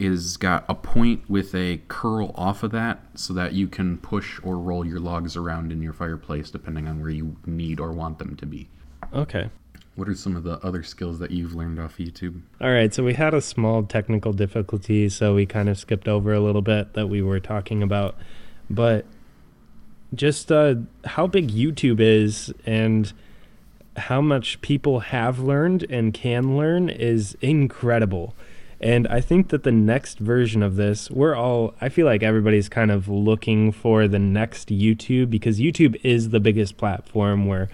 is 0.00 0.36
got 0.36 0.64
a 0.68 0.74
point 0.74 1.28
with 1.28 1.54
a 1.54 1.80
curl 1.88 2.32
off 2.34 2.62
of 2.62 2.72
that, 2.72 3.00
so 3.14 3.32
that 3.34 3.52
you 3.52 3.68
can 3.68 3.98
push 3.98 4.40
or 4.42 4.58
roll 4.58 4.84
your 4.84 4.98
logs 4.98 5.36
around 5.36 5.70
in 5.72 5.82
your 5.82 5.92
fireplace 5.92 6.50
depending 6.50 6.88
on 6.88 7.00
where 7.00 7.10
you 7.10 7.36
need 7.46 7.78
or 7.78 7.92
want 7.92 8.18
them 8.18 8.34
to 8.36 8.46
be. 8.46 8.68
Okay. 9.12 9.50
What 9.96 10.08
are 10.08 10.14
some 10.14 10.36
of 10.36 10.44
the 10.44 10.58
other 10.64 10.82
skills 10.82 11.18
that 11.18 11.30
you've 11.30 11.54
learned 11.54 11.78
off 11.78 11.98
YouTube? 11.98 12.40
All 12.60 12.70
right, 12.70 12.94
so 12.94 13.04
we 13.04 13.14
had 13.14 13.34
a 13.34 13.40
small 13.40 13.82
technical 13.82 14.32
difficulty, 14.32 15.08
so 15.08 15.34
we 15.34 15.44
kind 15.44 15.68
of 15.68 15.78
skipped 15.78 16.08
over 16.08 16.32
a 16.32 16.40
little 16.40 16.62
bit 16.62 16.94
that 16.94 17.08
we 17.08 17.20
were 17.20 17.40
talking 17.40 17.82
about. 17.82 18.16
But 18.70 19.04
just 20.14 20.50
uh, 20.50 20.76
how 21.04 21.26
big 21.26 21.48
YouTube 21.48 22.00
is 22.00 22.52
and 22.64 23.12
how 23.96 24.20
much 24.20 24.60
people 24.60 25.00
have 25.00 25.40
learned 25.40 25.84
and 25.90 26.14
can 26.14 26.56
learn 26.56 26.88
is 26.88 27.36
incredible. 27.40 28.34
And 28.80 29.06
I 29.08 29.20
think 29.20 29.48
that 29.48 29.62
the 29.62 29.72
next 29.72 30.18
version 30.18 30.62
of 30.62 30.76
this, 30.76 31.10
we're 31.10 31.34
all, 31.34 31.74
I 31.80 31.90
feel 31.90 32.06
like 32.06 32.22
everybody's 32.22 32.68
kind 32.68 32.90
of 32.90 33.08
looking 33.08 33.72
for 33.72 34.08
the 34.08 34.18
next 34.18 34.68
YouTube 34.68 35.28
because 35.28 35.60
YouTube 35.60 36.00
is 36.02 36.30
the 36.30 36.40
biggest 36.40 36.78
platform 36.78 37.46
where 37.46 37.68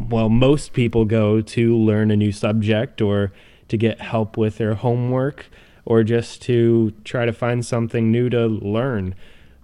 well, 0.00 0.28
most 0.28 0.72
people 0.72 1.04
go 1.04 1.40
to 1.40 1.76
learn 1.76 2.10
a 2.10 2.16
new 2.16 2.32
subject 2.32 3.00
or 3.00 3.32
to 3.68 3.76
get 3.76 4.00
help 4.00 4.36
with 4.36 4.58
their 4.58 4.74
homework 4.74 5.46
or 5.84 6.02
just 6.02 6.42
to 6.42 6.92
try 7.04 7.26
to 7.26 7.32
find 7.32 7.64
something 7.64 8.10
new 8.10 8.30
to 8.30 8.46
learn. 8.46 9.14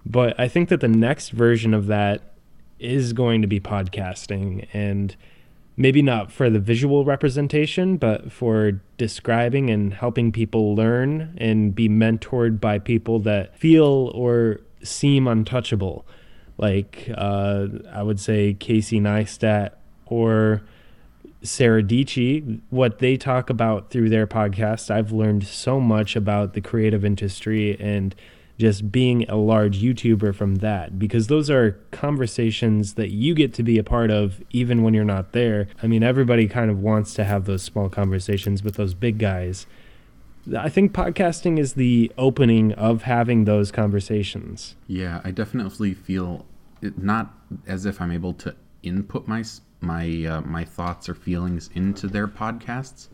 But 0.05 0.39
I 0.39 0.47
think 0.47 0.69
that 0.69 0.81
the 0.81 0.87
next 0.87 1.29
version 1.29 1.73
of 1.73 1.87
that 1.87 2.33
is 2.79 3.13
going 3.13 3.41
to 3.41 3.47
be 3.47 3.59
podcasting. 3.59 4.67
And 4.73 5.15
maybe 5.77 6.01
not 6.01 6.31
for 6.31 6.49
the 6.49 6.59
visual 6.59 7.03
representation, 7.03 7.97
but 7.97 8.31
for 8.31 8.73
describing 8.97 9.69
and 9.69 9.93
helping 9.93 10.31
people 10.31 10.75
learn 10.75 11.35
and 11.37 11.75
be 11.75 11.89
mentored 11.89 12.59
by 12.59 12.79
people 12.79 13.19
that 13.19 13.57
feel 13.57 14.11
or 14.13 14.61
seem 14.83 15.27
untouchable. 15.27 16.05
Like 16.57 17.09
uh, 17.15 17.67
I 17.91 18.03
would 18.03 18.19
say 18.19 18.53
Casey 18.53 18.99
Neistat 18.99 19.71
or 20.05 20.61
Sarah 21.43 21.83
Dietschy, 21.83 22.61
what 22.69 22.99
they 22.99 23.17
talk 23.17 23.49
about 23.49 23.89
through 23.89 24.09
their 24.09 24.25
podcast, 24.25 24.89
I've 24.89 25.11
learned 25.11 25.45
so 25.45 25.79
much 25.79 26.15
about 26.15 26.53
the 26.53 26.61
creative 26.61 27.03
industry 27.03 27.77
and 27.79 28.15
just 28.57 28.91
being 28.91 29.29
a 29.29 29.35
large 29.35 29.81
YouTuber 29.81 30.33
from 30.33 30.55
that 30.55 30.97
because 30.97 31.27
those 31.27 31.49
are 31.49 31.71
conversations 31.91 32.93
that 32.93 33.11
you 33.11 33.35
get 33.35 33.53
to 33.55 33.63
be 33.63 33.77
a 33.77 33.83
part 33.83 34.11
of 34.11 34.41
even 34.51 34.81
when 34.81 34.93
you're 34.93 35.03
not 35.03 35.33
there. 35.33 35.67
I 35.83 35.87
mean, 35.87 36.03
everybody 36.03 36.47
kind 36.47 36.71
of 36.71 36.79
wants 36.79 37.13
to 37.15 37.25
have 37.25 37.45
those 37.45 37.63
small 37.63 37.89
conversations 37.89 38.63
with 38.63 38.75
those 38.75 38.93
big 38.93 39.17
guys. 39.17 39.65
I 40.57 40.69
think 40.69 40.93
podcasting 40.93 41.57
is 41.57 41.73
the 41.73 42.11
opening 42.17 42.71
of 42.73 43.03
having 43.03 43.45
those 43.45 43.71
conversations. 43.71 44.75
Yeah, 44.87 45.19
I 45.23 45.31
definitely 45.31 45.93
feel 45.93 46.45
it 46.81 47.01
not 47.01 47.33
as 47.65 47.85
if 47.85 47.99
I'm 47.99 48.11
able 48.11 48.33
to 48.35 48.55
input 48.83 49.27
my 49.27 49.43
my 49.81 50.25
uh, 50.25 50.41
my 50.41 50.63
thoughts 50.63 51.09
or 51.09 51.15
feelings 51.15 51.69
into 51.73 52.07
their 52.07 52.27
podcasts, 52.27 53.09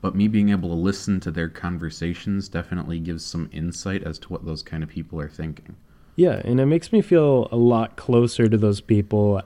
but 0.00 0.14
me 0.14 0.28
being 0.28 0.50
able 0.50 0.68
to 0.68 0.74
listen 0.74 1.20
to 1.20 1.30
their 1.30 1.48
conversations 1.48 2.48
definitely 2.48 2.98
gives 3.00 3.24
some 3.24 3.48
insight 3.52 4.04
as 4.04 4.18
to 4.20 4.28
what 4.28 4.44
those 4.44 4.62
kind 4.62 4.82
of 4.82 4.88
people 4.88 5.20
are 5.20 5.28
thinking. 5.28 5.76
Yeah, 6.16 6.40
and 6.44 6.60
it 6.60 6.66
makes 6.66 6.92
me 6.92 7.00
feel 7.02 7.48
a 7.52 7.56
lot 7.56 7.96
closer 7.96 8.48
to 8.48 8.56
those 8.56 8.80
people 8.80 9.42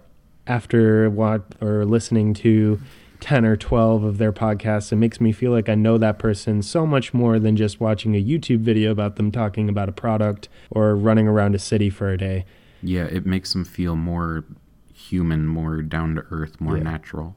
after 0.46 1.08
what 1.10 1.42
or 1.60 1.84
listening 1.84 2.34
to 2.34 2.80
10 3.20 3.44
or 3.44 3.56
12 3.56 4.02
of 4.02 4.18
their 4.18 4.32
podcasts. 4.32 4.92
It 4.92 4.96
makes 4.96 5.20
me 5.20 5.32
feel 5.32 5.52
like 5.52 5.68
I 5.68 5.74
know 5.74 5.96
that 5.98 6.18
person 6.18 6.60
so 6.60 6.86
much 6.86 7.14
more 7.14 7.38
than 7.38 7.56
just 7.56 7.80
watching 7.80 8.16
a 8.16 8.22
YouTube 8.22 8.60
video 8.60 8.90
about 8.90 9.16
them 9.16 9.30
talking 9.30 9.68
about 9.68 9.88
a 9.88 9.92
product 9.92 10.48
or 10.70 10.96
running 10.96 11.28
around 11.28 11.54
a 11.54 11.58
city 11.58 11.88
for 11.88 12.10
a 12.10 12.18
day. 12.18 12.44
Yeah, 12.82 13.04
it 13.04 13.24
makes 13.24 13.52
them 13.52 13.64
feel 13.64 13.94
more 13.94 14.44
human, 14.92 15.46
more 15.46 15.82
down 15.82 16.16
to 16.16 16.24
earth, 16.30 16.60
more 16.60 16.76
yeah. 16.76 16.82
natural. 16.82 17.36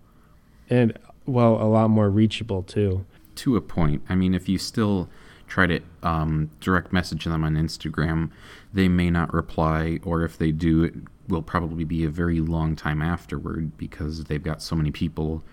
And 0.70 0.98
well, 1.26 1.62
a 1.62 1.66
lot 1.68 1.90
more 1.90 2.10
reachable 2.10 2.64
too. 2.64 3.06
To 3.36 3.56
a 3.56 3.62
point. 3.62 4.02
I 4.08 4.16
mean, 4.16 4.34
if 4.34 4.48
you 4.48 4.58
still 4.58 5.10
try 5.48 5.68
to 5.68 5.80
um, 6.04 6.50
direct 6.60 6.92
message 6.92 7.26
them 7.26 7.44
on 7.44 7.56
Instagram, 7.56 8.32
they 8.74 8.88
may 8.88 9.10
not 9.10 9.34
reply, 9.34 10.00
or 10.04 10.24
if 10.24 10.38
they 10.38 10.52
do, 10.52 10.84
it 10.84 10.94
will 11.28 11.42
probably 11.42 11.84
be 11.84 12.04
a 12.04 12.10
very 12.10 12.40
long 12.40 12.76
time 12.76 13.02
afterward 13.02 13.78
because 13.78 14.26
they've 14.26 14.44
got 14.44 14.62
so 14.62 14.76
many 14.76 14.92
people 14.92 15.44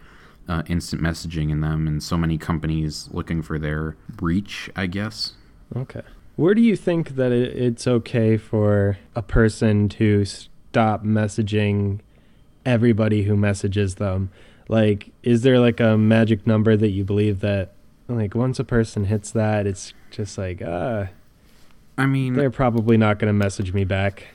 uh, 0.49 0.63
instant 0.67 1.03
messaging 1.03 1.51
in 1.51 1.61
them 1.61 1.87
and 1.87 2.03
so 2.03 2.17
many 2.17 2.37
companies 2.37 3.09
looking 3.13 3.43
for 3.43 3.59
their 3.59 3.97
reach, 4.21 4.71
I 4.75 4.87
guess. 4.87 5.35
Okay. 5.75 6.03
Where 6.37 6.55
do 6.55 6.63
you 6.63 6.77
think 6.77 7.17
that 7.17 7.33
it's 7.33 7.87
okay 7.87 8.37
for 8.37 8.99
a 9.15 9.23
person 9.23 9.89
to 9.91 10.25
stop 10.25 11.05
messaging 11.05 12.01
everybody 12.65 13.25
who 13.25 13.37
messages 13.37 13.97
them? 13.97 14.31
Like, 14.73 15.11
is 15.23 15.43
there 15.43 15.61
like 15.61 15.81
a 15.81 15.99
magic 15.99 16.47
number 16.47 16.79
that 16.79 16.89
you 16.89 17.05
believe 17.05 17.41
that, 17.41 17.75
like, 18.09 18.35
once 18.35 18.59
a 18.59 18.65
person 18.65 19.05
hits 19.05 19.31
that, 19.33 19.67
it's 19.67 19.93
just 20.11 20.39
like, 20.39 20.63
ah. 20.67 21.09
I 21.99 22.07
mean, 22.07 22.33
they're 22.33 22.51
probably 22.51 22.97
not 22.97 23.19
going 23.19 23.29
to 23.29 23.35
message 23.35 23.75
me 23.75 23.85
back. 23.85 24.29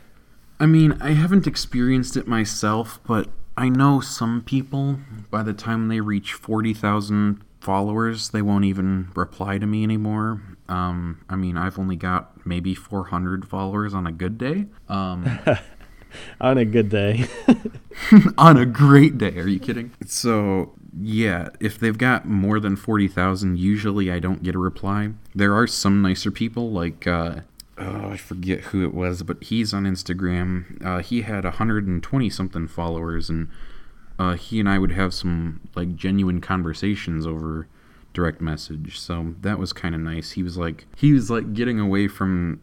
I 0.60 0.68
mean, 0.68 0.96
I 1.02 1.14
haven't 1.14 1.48
experienced 1.48 2.16
it 2.16 2.28
myself, 2.28 3.00
but 3.08 3.30
I 3.58 3.70
know 3.70 4.00
some 4.00 4.44
people, 4.44 5.00
by 5.32 5.42
the 5.42 5.54
time 5.54 5.88
they 5.88 6.02
reach 6.02 6.34
40,000 6.34 7.42
followers, 7.60 8.30
they 8.30 8.44
won't 8.44 8.66
even 8.66 9.10
reply 9.16 9.58
to 9.58 9.66
me 9.66 9.84
anymore. 9.84 10.44
Um, 10.70 11.26
I 11.28 11.36
mean, 11.36 11.58
I've 11.58 11.80
only 11.80 11.96
got 11.96 12.46
maybe 12.46 12.76
400 12.76 13.48
followers 13.48 13.96
on 13.96 14.06
a 14.06 14.12
good 14.12 14.38
day. 14.38 14.68
Um, 14.88 15.40
on 16.42 16.58
a 16.58 16.66
good 16.66 16.90
day. 16.90 17.26
on 18.38 18.58
a 18.58 18.66
great 18.66 19.18
day. 19.18 19.38
Are 19.38 19.48
you 19.48 19.60
kidding? 19.60 19.92
So, 20.06 20.74
yeah, 21.00 21.50
if 21.60 21.80
they've 21.80 21.98
got 21.98 22.26
more 22.26 22.60
than 22.60 22.76
40,000, 22.76 23.58
usually 23.58 24.12
I 24.12 24.20
don't 24.20 24.44
get 24.44 24.56
a 24.56 24.60
reply. 24.60 25.12
There 25.36 25.54
are 25.56 25.68
some 25.68 26.02
nicer 26.02 26.32
people, 26.32 26.72
like, 26.72 27.08
uh, 27.08 27.42
oh, 27.78 28.10
I 28.12 28.18
forget 28.18 28.60
who 28.62 28.84
it 28.84 28.94
was, 28.94 29.24
but 29.24 29.44
he's 29.44 29.74
on 29.74 29.84
Instagram. 29.84 30.84
Uh, 30.86 31.00
he 31.00 31.22
had 31.22 31.44
120 31.44 32.30
something 32.30 32.68
followers, 32.68 33.30
and 33.30 33.50
uh, 34.20 34.34
he 34.34 34.60
and 34.60 34.70
I 34.70 34.80
would 34.80 34.92
have 34.92 35.14
some, 35.14 35.62
like, 35.76 35.96
genuine 35.96 36.42
conversations 36.42 37.26
over 37.26 37.68
direct 38.18 38.42
message. 38.42 39.00
So 39.00 39.36
that 39.42 39.60
was 39.60 39.74
kind 39.74 39.94
of 39.94 40.02
nice. 40.02 40.32
He 40.32 40.42
was 40.42 40.58
like, 40.58 40.88
he 40.96 41.14
was 41.14 41.30
like 41.30 41.54
getting 41.54 41.80
away 41.80 42.08
from 42.08 42.60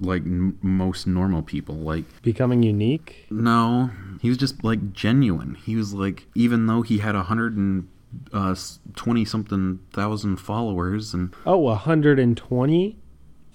like 0.00 0.22
n- 0.22 0.58
most 0.62 1.06
normal 1.06 1.42
people 1.42 1.74
like 1.76 2.04
becoming 2.22 2.62
unique? 2.62 3.26
No. 3.30 3.90
He 4.20 4.28
was 4.28 4.38
just 4.38 4.64
like 4.64 4.92
genuine. 4.92 5.54
He 5.54 5.76
was 5.76 5.94
like 5.94 6.26
even 6.34 6.66
though 6.66 6.82
he 6.82 6.98
had 6.98 7.14
a 7.14 7.24
hundred 7.24 7.56
and 7.56 7.88
uh, 8.32 8.54
20 8.96 9.24
something 9.24 9.80
thousand 9.92 10.38
followers 10.38 11.14
and 11.14 11.34
oh 11.46 11.58
120 11.58 12.98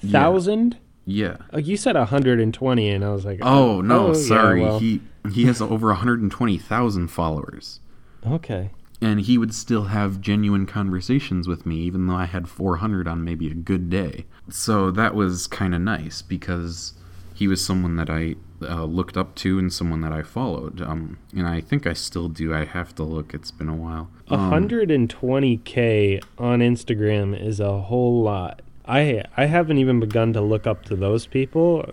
thousand? 0.06 0.78
Yeah. 1.06 1.38
Like 1.52 1.68
you 1.68 1.76
said 1.76 1.96
120 1.96 2.90
and 2.90 3.04
i 3.04 3.10
was 3.10 3.26
like 3.26 3.40
oh, 3.42 3.78
oh 3.78 3.82
no 3.82 4.08
oh, 4.08 4.14
sorry. 4.14 4.62
yeah, 4.62 4.68
well. 4.68 4.80
he 4.80 5.02
he 5.32 5.46
has 5.46 5.62
over 5.62 5.88
120,000 5.88 7.08
followers. 7.08 7.80
Okay 8.26 8.72
and 9.04 9.22
he 9.22 9.38
would 9.38 9.54
still 9.54 9.86
have 9.86 10.22
genuine 10.22 10.66
conversations 10.66 11.48
with 11.48 11.66
me 11.66 11.76
even 11.78 12.08
though 12.08 12.16
I 12.16 12.26
had 12.26 12.48
400 12.48 13.08
on 13.08 13.24
maybe 13.24 13.50
a 13.52 13.54
good 13.54 13.90
day. 13.90 14.26
So 14.50 14.92
that 14.92 15.14
was 15.14 15.46
kind 15.48 15.76
of 15.76 15.82
nice 15.82 16.22
because 16.22 16.94
he 17.34 17.48
was 17.48 17.64
someone 17.64 17.98
that 17.98 18.10
I 18.10 18.36
uh, 18.62 18.86
looked 18.86 19.18
up 19.18 19.36
to 19.36 19.60
and 19.60 19.74
someone 19.74 20.02
that 20.02 20.14
I 20.14 20.22
followed. 20.22 20.82
Um, 20.82 21.18
and 21.36 21.48
I 21.48 21.60
think 21.60 21.86
I 21.86 21.94
still 21.94 22.30
do. 22.30 22.54
I 22.54 22.64
have 22.64 22.96
to 22.96 23.04
look. 23.04 23.34
It's 23.34 23.52
been 23.52 23.68
a 23.68 23.76
while. 23.76 24.10
Um, 24.30 24.52
120k 24.52 26.24
on 26.38 26.60
Instagram 26.60 27.40
is 27.40 27.60
a 27.60 27.82
whole 27.82 28.22
lot. 28.22 28.62
I 28.86 29.24
I 29.36 29.46
haven't 29.46 29.78
even 29.78 30.00
begun 30.00 30.34
to 30.34 30.42
look 30.42 30.66
up 30.68 30.86
to 30.86 30.96
those 30.96 31.26
people. 31.26 31.92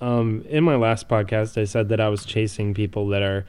Um, 0.00 0.44
in 0.48 0.62
my 0.62 0.76
last 0.76 1.08
podcast, 1.08 1.60
I 1.60 1.64
said 1.64 1.88
that 1.88 2.00
I 2.00 2.08
was 2.08 2.24
chasing 2.24 2.74
people 2.74 3.08
that 3.08 3.22
are 3.22 3.46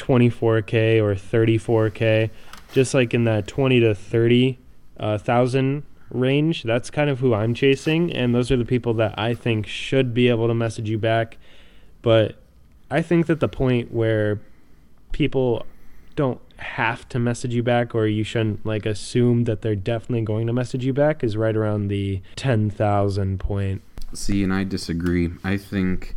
24k 0.00 1.00
or 1.00 1.14
34k, 1.14 2.30
just 2.72 2.94
like 2.94 3.14
in 3.14 3.24
that 3.24 3.46
20 3.46 3.80
to 3.80 3.94
30 3.94 4.58
uh, 4.98 5.18
thousand 5.18 5.82
range. 6.10 6.62
That's 6.62 6.90
kind 6.90 7.10
of 7.10 7.20
who 7.20 7.34
I'm 7.34 7.54
chasing, 7.54 8.12
and 8.12 8.34
those 8.34 8.50
are 8.50 8.56
the 8.56 8.64
people 8.64 8.94
that 8.94 9.18
I 9.18 9.34
think 9.34 9.66
should 9.66 10.12
be 10.14 10.28
able 10.28 10.48
to 10.48 10.54
message 10.54 10.88
you 10.88 10.98
back. 10.98 11.38
But 12.02 12.36
I 12.90 13.02
think 13.02 13.26
that 13.26 13.40
the 13.40 13.48
point 13.48 13.92
where 13.92 14.40
people 15.12 15.66
don't 16.16 16.40
have 16.56 17.08
to 17.08 17.18
message 17.18 17.54
you 17.54 17.62
back 17.62 17.94
or 17.94 18.06
you 18.06 18.22
shouldn't 18.22 18.66
like 18.66 18.84
assume 18.84 19.44
that 19.44 19.62
they're 19.62 19.74
definitely 19.74 20.22
going 20.22 20.46
to 20.46 20.52
message 20.52 20.84
you 20.84 20.92
back 20.92 21.24
is 21.24 21.36
right 21.36 21.56
around 21.56 21.88
the 21.88 22.20
10,000 22.36 23.40
point. 23.40 23.82
See, 24.12 24.42
and 24.42 24.52
I 24.52 24.64
disagree. 24.64 25.30
I 25.44 25.56
think 25.56 26.16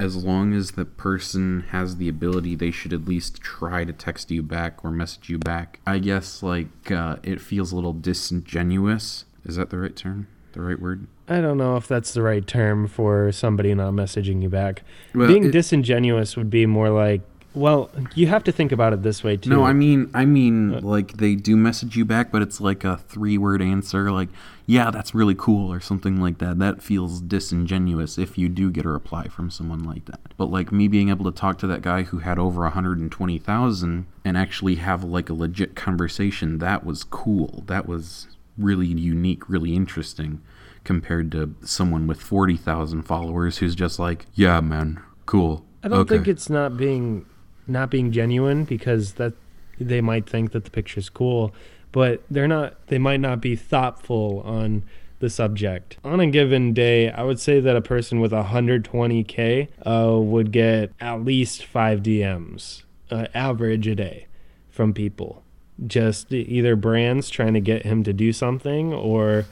as 0.00 0.16
long 0.16 0.52
as 0.52 0.72
the 0.72 0.84
person 0.84 1.64
has 1.70 1.96
the 1.96 2.08
ability, 2.08 2.54
they 2.54 2.70
should 2.70 2.92
at 2.92 3.04
least 3.04 3.40
try 3.40 3.84
to 3.84 3.92
text 3.92 4.30
you 4.30 4.42
back 4.42 4.84
or 4.84 4.90
message 4.90 5.28
you 5.28 5.38
back. 5.38 5.80
I 5.86 5.98
guess 5.98 6.42
like 6.42 6.90
uh, 6.90 7.16
it 7.22 7.40
feels 7.40 7.72
a 7.72 7.74
little 7.76 7.92
disingenuous. 7.92 9.24
Is 9.44 9.56
that 9.56 9.70
the 9.70 9.78
right 9.78 9.96
term? 9.96 10.28
The 10.52 10.60
right 10.60 10.80
word? 10.80 11.06
I 11.28 11.40
don't 11.40 11.58
know 11.58 11.76
if 11.76 11.86
that's 11.86 12.14
the 12.14 12.22
right 12.22 12.46
term 12.46 12.86
for 12.86 13.32
somebody 13.32 13.74
not 13.74 13.92
messaging 13.92 14.42
you 14.42 14.48
back. 14.48 14.82
Well, 15.14 15.28
Being 15.28 15.44
it, 15.44 15.50
disingenuous 15.50 16.36
would 16.36 16.50
be 16.50 16.64
more 16.64 16.90
like 16.90 17.20
well, 17.54 17.90
you 18.14 18.26
have 18.26 18.44
to 18.44 18.52
think 18.52 18.72
about 18.72 18.92
it 18.92 19.02
this 19.02 19.24
way 19.24 19.36
too. 19.36 19.50
No, 19.50 19.64
I 19.64 19.72
mean, 19.72 20.10
I 20.12 20.26
mean, 20.26 20.74
uh, 20.74 20.80
like 20.80 21.16
they 21.16 21.34
do 21.34 21.56
message 21.56 21.96
you 21.96 22.04
back, 22.04 22.30
but 22.30 22.42
it's 22.42 22.60
like 22.60 22.84
a 22.84 22.98
three-word 22.98 23.62
answer, 23.62 24.12
like 24.12 24.28
"Yeah, 24.66 24.90
that's 24.90 25.14
really 25.14 25.34
cool" 25.34 25.72
or 25.72 25.80
something 25.80 26.20
like 26.20 26.38
that. 26.38 26.58
That 26.58 26.82
feels 26.82 27.20
disingenuous 27.20 28.18
if 28.18 28.36
you 28.36 28.48
do 28.48 28.70
get 28.70 28.84
a 28.84 28.90
reply 28.90 29.28
from 29.28 29.50
someone 29.50 29.82
like 29.82 30.04
that. 30.06 30.20
But 30.36 30.46
like 30.46 30.70
me 30.70 30.88
being 30.88 31.08
able 31.08 31.24
to 31.30 31.36
talk 31.36 31.58
to 31.58 31.66
that 31.68 31.82
guy 31.82 32.02
who 32.02 32.18
had 32.18 32.38
over 32.38 32.62
120,000 32.62 34.06
and 34.24 34.36
actually 34.36 34.76
have 34.76 35.02
like 35.02 35.30
a 35.30 35.34
legit 35.34 35.74
conversation, 35.74 36.58
that 36.58 36.84
was 36.84 37.02
cool. 37.02 37.64
That 37.66 37.88
was 37.88 38.28
really 38.58 38.86
unique, 38.86 39.48
really 39.48 39.74
interesting 39.74 40.42
compared 40.84 41.32
to 41.32 41.54
someone 41.62 42.06
with 42.06 42.20
40,000 42.20 43.02
followers 43.02 43.58
who's 43.58 43.74
just 43.74 43.98
like, 43.98 44.26
"Yeah, 44.34 44.60
man, 44.60 45.00
cool." 45.24 45.64
I 45.82 45.88
don't 45.88 46.00
okay. 46.00 46.16
think 46.16 46.28
it's 46.28 46.50
not 46.50 46.76
being 46.76 47.24
not 47.68 47.90
being 47.90 48.12
genuine 48.12 48.64
because 48.64 49.14
that 49.14 49.34
they 49.78 50.00
might 50.00 50.28
think 50.28 50.52
that 50.52 50.64
the 50.64 50.70
picture's 50.70 51.08
cool, 51.08 51.54
but 51.92 52.22
they're 52.30 52.48
not. 52.48 52.86
They 52.88 52.98
might 52.98 53.20
not 53.20 53.40
be 53.40 53.56
thoughtful 53.56 54.42
on 54.44 54.82
the 55.20 55.30
subject. 55.30 55.96
On 56.04 56.20
a 56.20 56.26
given 56.26 56.72
day, 56.72 57.10
I 57.10 57.22
would 57.22 57.40
say 57.40 57.60
that 57.60 57.76
a 57.76 57.80
person 57.80 58.20
with 58.20 58.32
120k 58.32 59.68
uh, 59.84 60.18
would 60.20 60.52
get 60.52 60.92
at 61.00 61.24
least 61.24 61.64
five 61.64 62.02
DMs, 62.02 62.82
uh, 63.10 63.26
average 63.34 63.86
a 63.86 63.94
day 63.94 64.26
from 64.70 64.94
people. 64.94 65.42
Just 65.86 66.32
either 66.32 66.76
brands 66.76 67.30
trying 67.30 67.54
to 67.54 67.60
get 67.60 67.82
him 67.84 68.02
to 68.04 68.12
do 68.12 68.32
something 68.32 68.92
or 68.92 69.46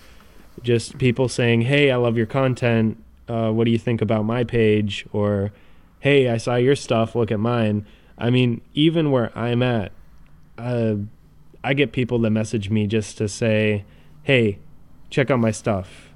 just 0.63 0.99
people 0.99 1.29
saying, 1.29 1.63
"Hey, 1.63 1.91
I 1.91 1.97
love 1.97 2.17
your 2.17 2.27
content. 2.27 2.97
Uh, 3.29 3.51
what 3.51 3.65
do 3.65 3.71
you 3.71 3.79
think 3.79 4.01
about 4.01 4.25
my 4.25 4.45
page?" 4.45 5.07
Or, 5.13 5.53
"Hey, 6.01 6.29
I 6.29 6.37
saw 6.37 6.57
your 6.57 6.77
stuff. 6.77 7.15
Look 7.15 7.31
at 7.31 7.41
mine." 7.41 7.87
I 8.19 8.31
mean, 8.31 8.61
even 8.75 9.11
where 9.11 9.37
I'm 9.37 9.63
at, 9.63 9.93
uh, 10.59 10.95
I 11.63 11.75
get 11.75 11.93
people 11.93 12.19
that 12.21 12.31
message 12.31 12.71
me 12.71 12.87
just 12.87 13.19
to 13.19 13.29
say, 13.29 13.85
"Hey, 14.23 14.59
check 15.11 15.31
out 15.31 15.39
my 15.41 15.51
stuff," 15.51 16.13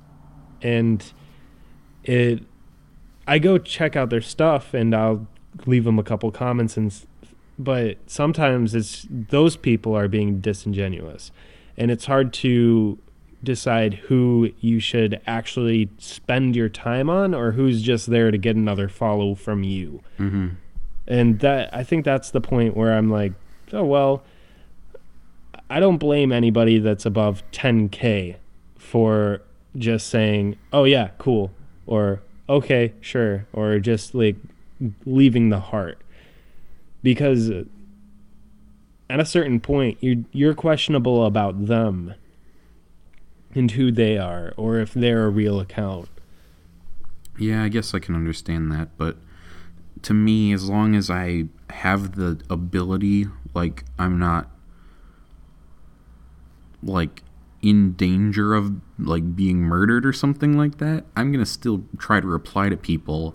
and 0.62 1.04
it. 2.04 2.42
I 3.26 3.38
go 3.38 3.58
check 3.58 3.94
out 3.94 4.10
their 4.10 4.22
stuff 4.22 4.74
and 4.74 4.92
I'll 4.94 5.28
leave 5.64 5.84
them 5.84 5.98
a 6.00 6.02
couple 6.02 6.32
comments 6.32 6.76
and 6.76 6.92
but 7.58 7.98
sometimes 8.06 8.74
it's 8.74 9.06
those 9.08 9.56
people 9.56 9.94
are 9.94 10.08
being 10.08 10.40
disingenuous 10.40 11.30
and 11.76 11.92
it's 11.92 12.06
hard 12.06 12.32
to 12.32 12.98
decide 13.44 13.94
who 14.08 14.50
you 14.60 14.80
should 14.80 15.20
actually 15.28 15.90
spend 15.98 16.56
your 16.56 16.68
time 16.68 17.08
on 17.08 17.32
or 17.34 17.52
who's 17.52 17.82
just 17.82 18.08
there 18.08 18.30
to 18.32 18.38
get 18.38 18.56
another 18.56 18.88
follow 18.88 19.34
from 19.36 19.62
you 19.62 20.00
Mm-hmm. 20.18 20.48
And 21.10 21.40
that 21.40 21.68
i 21.74 21.84
think 21.84 22.06
that's 22.06 22.30
the 22.30 22.40
point 22.40 22.74
where 22.74 22.94
i'm 22.94 23.10
like 23.10 23.32
oh 23.74 23.84
well 23.84 24.22
i 25.68 25.78
don't 25.78 25.98
blame 25.98 26.32
anybody 26.32 26.78
that's 26.78 27.04
above 27.04 27.42
10k 27.52 28.36
for 28.78 29.42
just 29.76 30.08
saying 30.08 30.56
oh 30.72 30.84
yeah 30.84 31.10
cool. 31.18 31.50
Or 31.86 32.22
okay 32.48 32.92
sure. 33.00 33.46
Or 33.52 33.78
just 33.78 34.14
like 34.14 34.36
leaving 35.04 35.50
the 35.50 35.60
heart. 35.60 35.98
Because 37.02 37.50
at 39.08 39.20
a 39.20 39.24
certain 39.24 39.60
point 39.60 39.98
you're 40.00 40.24
you're 40.32 40.54
questionable 40.54 41.24
about 41.24 41.66
them 41.66 42.14
and 43.54 43.72
who 43.72 43.90
they 43.90 44.16
are 44.16 44.52
or 44.56 44.78
if 44.78 44.94
they're 44.94 45.24
a 45.24 45.30
real 45.30 45.60
account. 45.60 46.08
Yeah, 47.38 47.62
I 47.64 47.68
guess 47.68 47.94
I 47.94 48.00
can 48.00 48.14
understand 48.14 48.70
that, 48.72 48.90
but 48.98 49.16
to 50.02 50.14
me, 50.14 50.52
as 50.52 50.68
long 50.68 50.94
as 50.94 51.10
I 51.10 51.44
have 51.70 52.16
the 52.16 52.40
ability, 52.48 53.26
like 53.54 53.84
I'm 53.98 54.18
not 54.18 54.50
like 56.82 57.22
in 57.62 57.92
danger 57.92 58.54
of 58.54 58.72
like 58.98 59.36
being 59.36 59.58
murdered 59.58 60.06
or 60.06 60.12
something 60.12 60.56
like 60.56 60.78
that, 60.78 61.04
I'm 61.16 61.30
gonna 61.32 61.46
still 61.46 61.84
try 61.98 62.20
to 62.20 62.26
reply 62.26 62.68
to 62.68 62.76
people. 62.76 63.34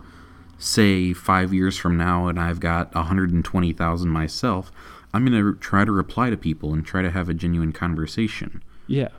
Say 0.57 1.13
five 1.13 1.53
years 1.53 1.77
from 1.77 1.97
now, 1.97 2.27
and 2.27 2.39
I've 2.39 2.61
got 2.61 2.95
120,000 2.95 4.09
myself. 4.09 4.71
I'm 5.13 5.25
gonna 5.25 5.53
try 5.53 5.85
to 5.85 5.91
reply 5.91 6.29
to 6.29 6.37
people 6.37 6.73
and 6.73 6.85
try 6.85 7.01
to 7.01 7.11
have 7.11 7.29
a 7.29 7.33
genuine 7.33 7.71
conversation. 7.71 8.63
yeah 8.87 9.09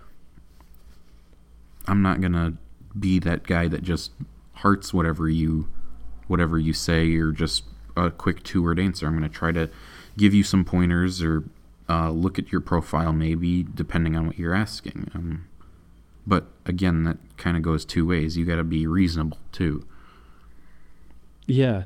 I'm 1.88 2.02
not 2.02 2.20
gonna 2.20 2.54
be 2.98 3.18
that 3.20 3.44
guy 3.44 3.68
that 3.68 3.82
just 3.82 4.12
hearts 4.54 4.92
whatever 4.92 5.28
you 5.28 5.68
whatever 6.26 6.58
you 6.58 6.72
say 6.72 7.14
or 7.16 7.32
just 7.32 7.64
a 7.96 8.10
quick 8.10 8.42
two 8.42 8.62
word 8.62 8.78
answer. 8.78 9.06
I'm 9.06 9.14
gonna 9.14 9.28
try 9.28 9.52
to 9.52 9.70
give 10.16 10.34
you 10.34 10.42
some 10.42 10.64
pointers 10.64 11.22
or 11.22 11.44
uh, 11.88 12.10
look 12.10 12.38
at 12.38 12.50
your 12.50 12.60
profile 12.60 13.12
maybe 13.12 13.62
depending 13.62 14.16
on 14.16 14.26
what 14.26 14.38
you're 14.38 14.54
asking. 14.54 15.10
Um, 15.14 15.46
but 16.26 16.46
again, 16.64 17.04
that 17.04 17.18
kind 17.36 17.56
of 17.56 17.62
goes 17.62 17.84
two 17.84 18.06
ways. 18.06 18.36
You 18.36 18.44
got 18.44 18.56
to 18.56 18.64
be 18.64 18.86
reasonable 18.86 19.38
too. 19.52 19.86
yeah 21.46 21.84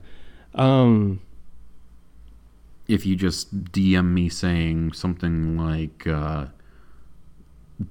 um 0.54 1.20
If 2.88 3.04
you 3.04 3.14
just 3.14 3.64
DM 3.72 4.06
me 4.12 4.28
saying 4.30 4.94
something 4.94 5.58
like 5.58 6.06
uh, 6.06 6.46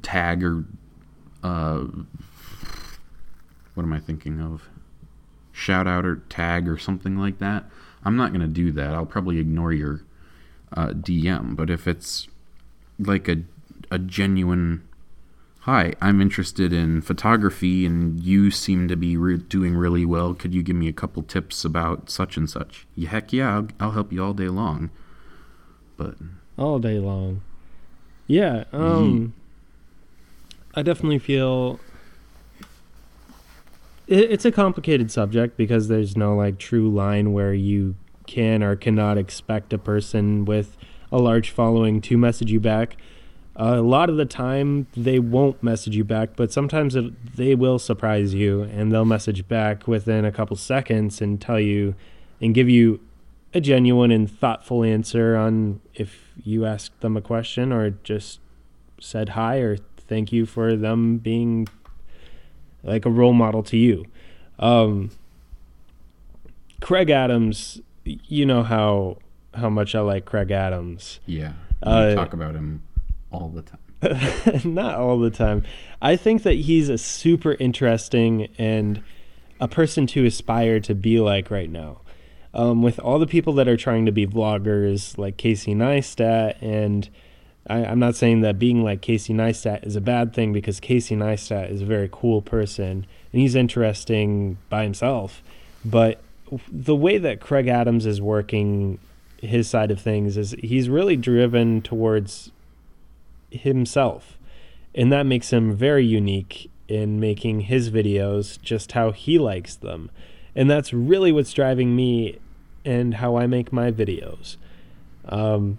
tag 0.01 0.44
or 0.44 0.65
uh, 1.44 1.86
what 3.75 3.84
am 3.84 3.94
I 3.94 4.00
thinking 4.00 4.41
of? 4.41 4.68
Shout 5.60 5.88
out 5.88 6.06
or 6.06 6.18
tag 6.30 6.70
or 6.70 6.78
something 6.78 7.18
like 7.18 7.39
that. 7.39 7.66
I'm 8.06 8.16
not 8.16 8.32
gonna 8.32 8.48
do 8.48 8.72
that. 8.72 8.94
I'll 8.94 9.06
probably 9.06 9.39
ignore 9.39 9.74
your 9.74 10.04
uh, 10.72 10.89
DM. 10.89 11.58
But 11.58 11.69
if 11.69 11.86
it's 11.86 12.30
like 12.98 13.28
a 13.28 13.43
a 13.91 14.00
genuine, 14.00 14.88
hi, 15.62 15.93
I'm 16.00 16.22
interested 16.22 16.72
in 16.72 17.02
photography 17.02 17.86
and 17.86 18.19
you 18.22 18.52
seem 18.52 18.88
to 18.88 18.95
be 18.95 19.17
re- 19.17 19.38
doing 19.38 19.76
really 19.76 20.06
well. 20.06 20.34
Could 20.34 20.54
you 20.54 20.63
give 20.63 20.78
me 20.78 20.88
a 20.88 20.93
couple 20.93 21.24
tips 21.24 21.65
about 21.65 22.10
such 22.10 22.38
and 22.38 22.50
such? 22.50 22.88
Yeah, 22.95 23.10
heck 23.10 23.34
yeah, 23.34 23.54
I'll, 23.54 23.67
I'll 23.82 23.91
help 23.91 24.13
you 24.13 24.24
all 24.24 24.34
day 24.34 24.48
long. 24.48 24.91
But 25.98 26.15
all 26.58 26.80
day 26.80 27.00
long. 27.00 27.41
Yeah, 28.28 28.63
um 28.72 29.34
I 30.74 30.84
definitely 30.84 31.19
feel 31.19 31.82
it's 34.10 34.43
a 34.43 34.52
complicated 34.52 35.12
subject 35.12 35.56
because 35.56 35.88
there's 35.88 36.17
no 36.17 36.36
like 36.36 36.58
true 36.58 36.89
line 36.89 37.32
where 37.32 37.54
you 37.54 37.95
can 38.26 38.63
or 38.63 38.76
cannot 38.76 39.17
expect 39.17 39.72
a 39.72 39.78
person 39.78 40.45
with 40.45 40.78
a 41.12 41.19
large 41.19 41.52
following 41.52 42.02
to 42.02 42.17
message 42.17 42.52
you 42.52 42.60
back. 42.60 42.98
Uh, 43.60 43.76
a 43.78 43.82
lot 43.82 44.10
of 44.10 44.17
the 44.17 44.26
time 44.26 44.88
they 44.95 45.19
won't 45.19 45.62
message 45.62 45.95
you 45.95 46.04
back, 46.04 46.30
but 46.36 46.52
sometimes 46.52 46.95
it, 46.95 47.36
they 47.36 47.54
will 47.54 47.78
surprise 47.78 48.34
you 48.34 48.63
and 48.63 48.91
they'll 48.91 49.06
message 49.06 49.48
back 49.48 49.88
within 49.88 50.26
a 50.26 50.32
couple 50.32 50.56
seconds 50.56 51.22
and 51.22 51.39
tell 51.39 51.60
you 51.60 51.93
and 52.41 52.56
give 52.56 52.69
you 52.69 53.00
a 53.54 53.62
genuine 53.62 54.12
and 54.12 54.32
thoughtful 54.32 54.84
answer 54.84 55.36
on 55.36 55.82
if 55.93 56.32
you 56.43 56.65
asked 56.65 57.00
them 57.02 57.15
a 57.17 57.22
question 57.22 57.72
or 57.72 57.91
just 57.91 58.39
said 59.00 59.30
hi 59.30 59.58
or 59.58 59.78
thank 59.98 60.32
you 60.32 60.45
for 60.45 60.76
them 60.76 61.17
being 61.17 61.67
like 62.84 63.06
a 63.06 63.10
role 63.10 63.34
model 63.34 63.63
to 63.63 63.78
you. 63.78 64.06
Um, 64.60 65.12
Craig 66.82 67.10
Adams, 67.10 67.82
you 68.06 68.46
know 68.46 68.63
how 68.63 69.18
how 69.54 69.70
much 69.70 69.96
I 69.96 70.02
like 70.02 70.26
Craig 70.26 70.52
Adams. 70.52 71.20
yeah, 71.26 71.54
Uh, 71.84 72.13
talk 72.13 72.34
about 72.34 72.56
him 72.56 72.84
all 73.32 73.50
the 73.50 73.63
time. 73.63 73.80
Not 74.74 74.96
all 74.96 75.20
the 75.20 75.30
time. 75.32 75.63
I 76.02 76.15
think 76.15 76.44
that 76.44 76.54
he's 76.54 76.88
a 76.88 76.98
super 76.98 77.54
interesting 77.60 78.48
and 78.58 79.02
a 79.60 79.68
person 79.68 80.08
to 80.08 80.26
aspire 80.26 80.80
to 80.82 80.96
be 80.96 81.20
like 81.20 81.52
right 81.52 81.70
now. 81.70 82.02
Um, 82.54 82.82
with 82.82 83.00
all 83.00 83.20
the 83.20 83.28
people 83.28 83.54
that 83.54 83.68
are 83.68 83.78
trying 83.78 84.06
to 84.06 84.12
be 84.12 84.26
vloggers 84.26 85.18
like 85.18 85.38
Casey 85.38 85.76
Neistat, 85.76 86.56
and 86.62 87.10
I, 87.69 87.86
I'm 87.86 87.99
not 87.99 88.15
saying 88.15 88.41
that 88.41 88.60
being 88.60 88.84
like 88.84 89.01
Casey 89.01 89.34
Neistat 89.34 89.86
is 89.86 89.95
a 89.95 90.01
bad 90.01 90.34
thing 90.34 90.51
because 90.51 90.79
Casey 90.79 91.15
Neistat 91.15 91.71
is 91.71 91.82
a 91.82 91.86
very 91.86 92.10
cool 92.12 92.41
person 92.41 93.05
and 93.32 93.41
he's 93.41 93.55
interesting 93.55 94.58
by 94.69 94.84
himself. 94.84 95.43
But 95.86 96.21
the 96.71 96.95
way 96.95 97.17
that 97.17 97.39
Craig 97.39 97.67
Adams 97.67 98.05
is 98.05 98.21
working 98.21 98.99
his 99.38 99.69
side 99.69 99.91
of 99.91 100.01
things 100.01 100.36
is 100.36 100.55
he's 100.60 100.89
really 100.89 101.15
driven 101.15 101.82
towards 101.82 102.51
himself. 103.51 104.38
And 104.95 105.12
that 105.12 105.25
makes 105.25 105.53
him 105.53 105.75
very 105.75 106.05
unique 106.05 106.69
in 106.88 107.19
making 107.19 107.62
his 107.62 107.91
videos 107.91 108.60
just 108.62 108.93
how 108.93 109.12
he 109.12 109.38
likes 109.38 109.75
them. 109.75 110.10
And 110.55 110.69
that's 110.69 110.91
really 110.91 111.32
what's 111.32 111.53
driving 111.53 111.95
me 111.95 112.39
and 112.84 113.15
how 113.15 113.38
I 113.38 113.45
make 113.45 113.71
my 113.71 113.91
videos. 113.91 114.58
Um, 115.25 115.77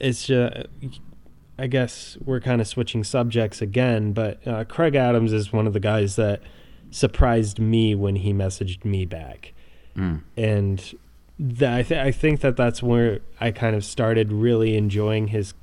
it's 0.00 0.26
just, 0.26 0.66
I 1.58 1.66
guess 1.66 2.16
we're 2.24 2.40
kind 2.40 2.60
of 2.60 2.68
switching 2.68 3.04
subjects 3.04 3.62
again, 3.62 4.12
but 4.12 4.46
uh, 4.46 4.64
Craig 4.64 4.94
Adams 4.94 5.32
is 5.32 5.52
one 5.52 5.66
of 5.66 5.72
the 5.72 5.80
guys 5.80 6.16
that 6.16 6.42
surprised 6.90 7.58
me 7.58 7.94
when 7.94 8.16
he 8.16 8.32
messaged 8.32 8.84
me 8.84 9.04
back. 9.04 9.52
Mm. 9.96 10.22
And 10.36 10.98
that 11.38 11.74
I, 11.74 11.82
th- 11.82 12.00
I 12.00 12.10
think 12.10 12.40
that 12.40 12.56
that's 12.56 12.82
where 12.82 13.20
I 13.40 13.50
kind 13.50 13.76
of 13.76 13.84
started 13.84 14.32
really 14.32 14.76
enjoying 14.76 15.28
his 15.28 15.54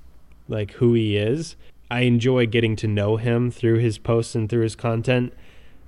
like 0.47 0.71
who 0.73 0.93
he 0.93 1.17
is. 1.17 1.55
I 1.89 2.01
enjoy 2.01 2.47
getting 2.47 2.75
to 2.77 2.87
know 2.87 3.17
him 3.17 3.51
through 3.51 3.77
his 3.77 3.97
posts 3.97 4.35
and 4.35 4.49
through 4.49 4.63
his 4.63 4.75
content. 4.75 5.33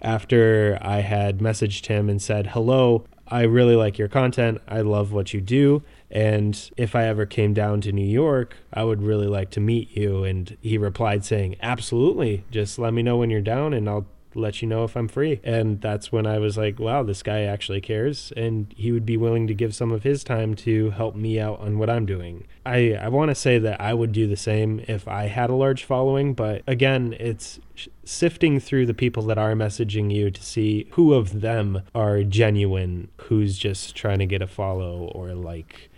After 0.01 0.77
I 0.81 0.99
had 0.99 1.39
messaged 1.39 1.88
him 1.88 2.10
and 2.10 2.21
said, 2.21 2.47
"Hello, 2.47 3.05
I 3.27 3.41
really 3.41 3.75
like 3.75 3.97
your 3.97 4.08
content. 4.08 4.62
I 4.67 4.81
love 4.81 5.12
what 5.12 5.34
you 5.34 5.41
do, 5.41 5.84
and 6.10 6.72
if 6.78 6.96
I 6.96 7.06
ever 7.06 7.26
came 7.26 7.54
down 7.54 7.82
to 7.82 7.91
New 7.91 8.06
York, 8.06 8.58
I 8.74 8.84
would 8.84 9.02
really 9.02 9.28
like 9.28 9.50
to 9.52 9.60
meet 9.60 9.96
you." 9.96 10.24
And 10.24 10.58
he 10.62 10.78
replied 10.78 11.26
saying, 11.26 11.56
"Absolutely. 11.62 12.44
Just 12.52 12.80
let 12.80 12.94
me 12.94 13.04
know 13.04 13.18
when 13.18 13.30
you're 13.30 13.41
down 13.41 13.74
and 13.74 13.89
I'll 13.89 14.08
let 14.36 14.62
you 14.62 14.68
know 14.68 14.84
if 14.84 14.96
I'm 14.96 15.08
free. 15.08 15.39
And 15.44 15.82
that's 15.82 16.12
when 16.12 16.28
I 16.28 16.39
was 16.39 16.58
like, 16.58 16.80
wow, 16.80 17.04
this 17.04 17.24
guy 17.24 17.41
actually 17.41 17.82
cares. 17.82 18.32
And 18.36 18.74
he 18.76 18.91
would 18.91 19.06
be 19.06 19.18
willing 19.18 19.48
to 19.48 19.54
give 19.54 19.74
some 19.74 19.91
of 19.91 20.04
his 20.04 20.24
time 20.24 20.56
to 20.56 20.91
help 20.91 21.15
me 21.15 21.39
out 21.39 21.60
on 21.60 21.78
what 21.78 21.89
I'm 21.89 22.06
doing. 22.06 22.46
I, 22.65 22.94
I 22.94 23.08
want 23.10 23.30
to 23.30 23.36
say 23.36 23.58
that 23.60 23.80
I 23.80 23.94
would 23.94 24.12
do 24.12 24.28
the 24.28 24.36
same 24.36 24.84
if 24.88 25.08
I 25.08 25.28
had 25.28 25.50
a 25.50 25.56
large 25.56 25.84
following. 25.84 26.34
But 26.34 26.63
again, 26.68 27.15
it's 27.20 27.60
sifting 28.04 28.60
through 28.60 28.86
the 28.86 28.94
people 28.94 29.24
that 29.24 29.38
are 29.38 29.54
messaging 29.54 30.13
you 30.13 30.30
to 30.30 30.44
see 30.44 30.88
who 30.91 31.13
of 31.13 31.41
them 31.41 31.82
are 31.94 32.24
genuine, 32.24 33.10
who's 33.18 33.58
just 33.58 33.96
trying 33.96 34.20
to 34.20 34.26
get 34.26 34.41
a 34.41 34.48
follow 34.48 35.06
or 35.15 35.34
like 35.34 35.89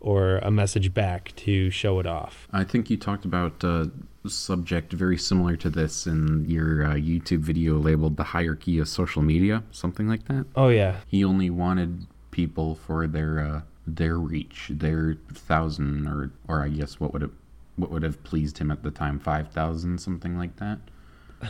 or 0.00 0.38
a 0.38 0.50
message 0.50 0.94
back 0.94 1.34
to 1.36 1.70
show 1.70 1.98
it 2.00 2.06
off. 2.06 2.48
I 2.52 2.64
think 2.64 2.90
you 2.90 2.96
talked 2.96 3.24
about 3.24 3.62
a 3.64 3.90
subject 4.26 4.92
very 4.92 5.16
similar 5.16 5.56
to 5.56 5.70
this 5.70 6.06
in 6.06 6.44
your 6.48 6.84
uh, 6.84 6.94
YouTube 6.94 7.40
video 7.40 7.78
labeled 7.78 8.16
The 8.16 8.24
Hierarchy 8.24 8.78
of 8.78 8.88
Social 8.88 9.22
Media, 9.22 9.62
something 9.70 10.08
like 10.08 10.26
that. 10.26 10.46
Oh, 10.54 10.68
yeah. 10.68 10.96
He 11.06 11.24
only 11.24 11.50
wanted 11.50 12.06
people 12.30 12.74
for 12.74 13.06
their 13.06 13.40
uh, 13.40 13.60
their 13.86 14.18
reach, 14.18 14.70
their 14.70 15.16
thousand, 15.32 16.06
or 16.06 16.30
or 16.46 16.62
I 16.62 16.68
guess 16.68 17.00
what 17.00 17.12
would 17.12 17.22
it 17.22 17.30
what 17.76 17.90
would 17.90 18.02
have 18.02 18.22
pleased 18.22 18.58
him 18.58 18.70
at 18.70 18.82
the 18.82 18.90
time, 18.90 19.18
five 19.18 19.50
thousand, 19.50 19.98
something 20.00 20.36
like 20.36 20.56
that. 20.56 20.78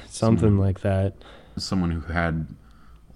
Something 0.08 0.58
like 0.58 0.80
that. 0.80 1.14
Someone 1.56 1.90
who 1.90 2.12
had 2.12 2.46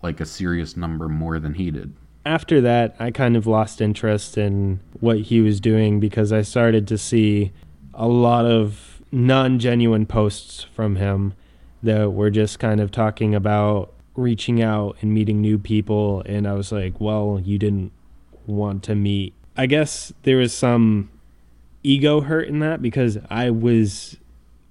like 0.03 0.21
a 0.21 0.27
serious 0.27 0.77
number 0.77 1.09
more 1.09 1.39
than 1.39 1.55
he 1.55 1.71
did. 1.71 1.95
After 2.25 2.61
that, 2.61 2.95
I 2.99 3.11
kind 3.11 3.37
of 3.37 3.47
lost 3.47 3.81
interest 3.81 4.39
in 4.39 4.81
what 5.01 5.19
he 5.19 5.41
was 5.41 5.61
doing 5.61 5.99
because 5.99 6.33
I 6.33 6.43
started 6.43 6.87
to 6.89 6.99
see 6.99 7.53
a 7.95 8.07
lot 8.07 8.47
of 8.47 9.03
non 9.11 9.59
genuine 9.59 10.07
posts 10.07 10.65
from 10.75 10.97
him 10.97 11.35
that 11.83 12.13
were 12.13 12.31
just 12.31 12.59
kind 12.59 12.81
of 12.81 12.91
talking 12.91 13.35
about 13.35 13.93
reaching 14.15 14.63
out 14.63 14.97
and 15.01 15.13
meeting 15.13 15.41
new 15.41 15.59
people. 15.59 16.23
And 16.27 16.47
I 16.47 16.53
was 16.53 16.71
like, 16.71 17.01
well, 17.01 17.41
you 17.43 17.59
didn't 17.59 17.93
want 18.47 18.83
to 18.85 18.95
meet. 18.95 19.35
I 19.57 19.67
guess 19.67 20.13
there 20.23 20.37
was 20.37 20.55
some 20.55 21.11
ego 21.83 22.21
hurt 22.21 22.49
in 22.49 22.61
that 22.61 22.81
because 22.81 23.19
I 23.29 23.51
was 23.51 24.17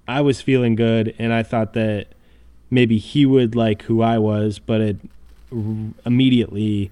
I 0.08 0.20
was 0.20 0.40
feeling 0.40 0.74
good 0.74 1.14
and 1.18 1.32
I 1.32 1.42
thought 1.42 1.74
that 1.74 2.08
maybe 2.70 2.98
he 2.98 3.26
would 3.26 3.54
like 3.54 3.82
who 3.82 4.02
I 4.02 4.18
was, 4.18 4.58
but 4.58 4.80
it 4.80 4.96
immediately 6.04 6.90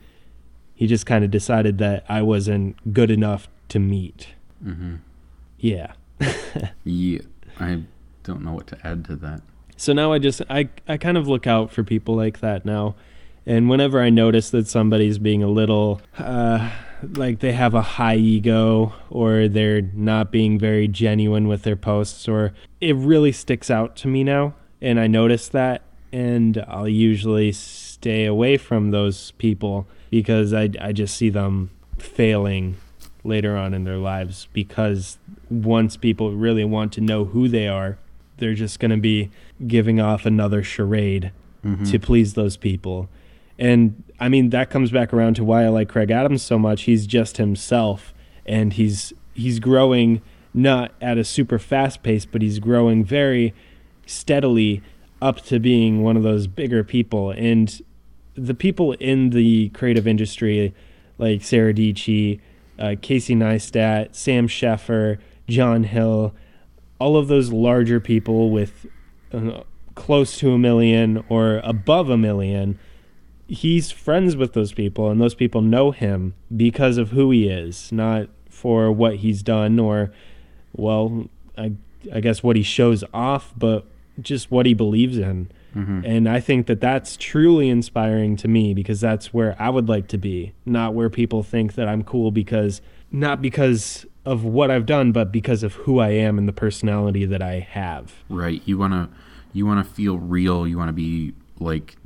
he 0.80 0.86
just 0.86 1.04
kind 1.04 1.22
of 1.22 1.30
decided 1.30 1.76
that 1.76 2.06
I 2.08 2.22
wasn't 2.22 2.94
good 2.94 3.10
enough 3.10 3.48
to 3.68 3.78
meet. 3.78 4.28
Mm-hmm. 4.64 4.94
Yeah. 5.58 5.92
yeah, 6.84 7.18
I 7.58 7.82
don't 8.22 8.42
know 8.42 8.52
what 8.52 8.66
to 8.68 8.78
add 8.82 9.04
to 9.04 9.16
that. 9.16 9.42
So 9.76 9.92
now 9.92 10.10
I 10.10 10.18
just 10.18 10.40
I 10.48 10.70
I 10.88 10.96
kind 10.96 11.18
of 11.18 11.28
look 11.28 11.46
out 11.46 11.70
for 11.70 11.84
people 11.84 12.16
like 12.16 12.40
that 12.40 12.64
now, 12.64 12.94
and 13.44 13.68
whenever 13.68 14.00
I 14.00 14.08
notice 14.08 14.48
that 14.52 14.68
somebody's 14.68 15.18
being 15.18 15.42
a 15.42 15.48
little 15.48 16.00
uh, 16.16 16.70
like 17.02 17.40
they 17.40 17.52
have 17.52 17.74
a 17.74 17.82
high 17.82 18.16
ego 18.16 18.94
or 19.10 19.48
they're 19.48 19.82
not 19.82 20.32
being 20.32 20.58
very 20.58 20.88
genuine 20.88 21.46
with 21.46 21.62
their 21.62 21.76
posts, 21.76 22.26
or 22.26 22.54
it 22.80 22.96
really 22.96 23.32
sticks 23.32 23.70
out 23.70 23.96
to 23.96 24.08
me 24.08 24.24
now, 24.24 24.54
and 24.80 24.98
I 24.98 25.08
notice 25.08 25.46
that, 25.48 25.82
and 26.10 26.64
I'll 26.66 26.88
usually 26.88 27.52
stay 28.00 28.24
away 28.24 28.56
from 28.56 28.92
those 28.92 29.32
people 29.32 29.86
because 30.08 30.54
I, 30.54 30.70
I 30.80 30.92
just 30.92 31.14
see 31.14 31.28
them 31.28 31.70
failing 31.98 32.76
later 33.24 33.58
on 33.58 33.74
in 33.74 33.84
their 33.84 33.98
lives 33.98 34.48
because 34.54 35.18
once 35.50 35.98
people 35.98 36.32
really 36.32 36.64
want 36.64 36.94
to 36.94 37.02
know 37.02 37.26
who 37.26 37.46
they 37.46 37.68
are, 37.68 37.98
they're 38.38 38.54
just 38.54 38.80
going 38.80 38.90
to 38.90 38.96
be 38.96 39.30
giving 39.66 40.00
off 40.00 40.24
another 40.24 40.62
charade 40.62 41.30
mm-hmm. 41.62 41.84
to 41.84 41.98
please 41.98 42.32
those 42.32 42.56
people. 42.56 43.10
And 43.58 44.02
I 44.18 44.30
mean 44.30 44.48
that 44.48 44.70
comes 44.70 44.90
back 44.90 45.12
around 45.12 45.34
to 45.34 45.44
why 45.44 45.64
I 45.64 45.68
like 45.68 45.90
Craig 45.90 46.10
Adams 46.10 46.42
so 46.42 46.58
much. 46.58 46.84
He's 46.84 47.06
just 47.06 47.36
himself 47.36 48.14
and 48.46 48.72
he's 48.72 49.12
he's 49.34 49.60
growing 49.60 50.22
not 50.54 50.92
at 51.02 51.18
a 51.18 51.24
super 51.24 51.58
fast 51.58 52.02
pace, 52.02 52.24
but 52.24 52.40
he's 52.40 52.60
growing 52.60 53.04
very 53.04 53.52
steadily 54.06 54.82
up 55.20 55.42
to 55.42 55.60
being 55.60 56.02
one 56.02 56.16
of 56.16 56.22
those 56.22 56.46
bigger 56.46 56.82
people 56.82 57.30
and 57.32 57.82
the 58.44 58.54
people 58.54 58.92
in 58.94 59.30
the 59.30 59.68
creative 59.70 60.06
industry, 60.06 60.74
like 61.18 61.42
Sarah 61.42 61.74
Dietschy, 61.74 62.40
uh, 62.78 62.94
Casey 63.00 63.34
Neistat, 63.34 64.14
Sam 64.14 64.48
Sheffer, 64.48 65.18
John 65.48 65.84
Hill, 65.84 66.34
all 66.98 67.16
of 67.16 67.28
those 67.28 67.52
larger 67.52 68.00
people 68.00 68.50
with 68.50 68.86
uh, 69.32 69.62
close 69.94 70.38
to 70.38 70.52
a 70.52 70.58
million 70.58 71.24
or 71.28 71.60
above 71.64 72.08
a 72.08 72.16
million, 72.16 72.78
he's 73.46 73.90
friends 73.90 74.36
with 74.36 74.54
those 74.54 74.72
people, 74.72 75.10
and 75.10 75.20
those 75.20 75.34
people 75.34 75.60
know 75.60 75.90
him 75.90 76.34
because 76.56 76.96
of 76.96 77.10
who 77.10 77.30
he 77.30 77.48
is, 77.48 77.92
not 77.92 78.28
for 78.48 78.90
what 78.90 79.16
he's 79.16 79.42
done 79.42 79.78
or, 79.78 80.12
well, 80.72 81.28
I, 81.58 81.72
I 82.12 82.20
guess 82.20 82.42
what 82.42 82.56
he 82.56 82.62
shows 82.62 83.04
off, 83.12 83.52
but 83.56 83.84
just 84.20 84.50
what 84.50 84.66
he 84.66 84.74
believes 84.74 85.18
in. 85.18 85.50
Mm-hmm. 85.74 86.04
And 86.04 86.28
I 86.28 86.40
think 86.40 86.66
that 86.66 86.80
that's 86.80 87.16
truly 87.16 87.68
inspiring 87.68 88.36
to 88.36 88.48
me 88.48 88.74
because 88.74 89.00
that's 89.00 89.32
where 89.32 89.56
I 89.58 89.70
would 89.70 89.88
like 89.88 90.08
to 90.08 90.18
be, 90.18 90.52
not 90.64 90.94
where 90.94 91.10
people 91.10 91.42
think 91.42 91.74
that 91.74 91.88
I'm 91.88 92.02
cool 92.02 92.30
because, 92.30 92.80
not 93.12 93.40
because 93.40 94.06
of 94.24 94.44
what 94.44 94.70
I've 94.70 94.86
done, 94.86 95.12
but 95.12 95.32
because 95.32 95.62
of 95.62 95.74
who 95.74 95.98
I 95.98 96.10
am 96.10 96.38
and 96.38 96.48
the 96.48 96.52
personality 96.52 97.24
that 97.26 97.42
I 97.42 97.60
have. 97.60 98.14
Right. 98.28 98.62
You 98.64 98.78
want 98.78 98.92
to, 98.92 99.08
you 99.52 99.66
want 99.66 99.86
to 99.86 99.94
feel 99.94 100.18
real. 100.18 100.66
You 100.66 100.76
want 100.76 100.88
to 100.88 100.92
be 100.92 101.34
like, 101.58 101.96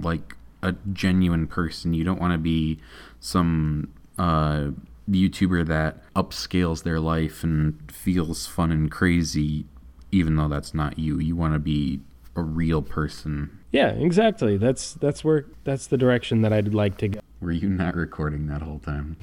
like 0.00 0.36
a 0.62 0.74
genuine 0.92 1.46
person. 1.46 1.94
You 1.94 2.04
don't 2.04 2.20
want 2.20 2.32
to 2.32 2.38
be 2.38 2.78
some, 3.20 3.92
uh, 4.18 4.70
YouTuber 5.10 5.66
that 5.68 6.12
upscales 6.14 6.82
their 6.82 7.00
life 7.00 7.42
and 7.42 7.90
feels 7.90 8.46
fun 8.46 8.70
and 8.70 8.90
crazy, 8.90 9.64
even 10.12 10.36
though 10.36 10.48
that's 10.48 10.74
not 10.74 10.98
you. 10.98 11.18
You 11.18 11.34
want 11.34 11.54
to 11.54 11.58
be 11.58 12.00
a 12.38 12.42
real 12.42 12.82
person. 12.82 13.58
Yeah, 13.70 13.90
exactly. 13.90 14.56
That's 14.56 14.94
that's 14.94 15.22
where 15.22 15.46
that's 15.64 15.86
the 15.86 15.96
direction 15.96 16.42
that 16.42 16.52
I'd 16.52 16.74
like 16.74 16.96
to 16.98 17.08
go. 17.08 17.20
Were 17.40 17.52
you 17.52 17.68
not 17.68 17.94
recording 17.94 18.46
that 18.48 18.62
whole 18.62 18.80
time? 18.80 19.16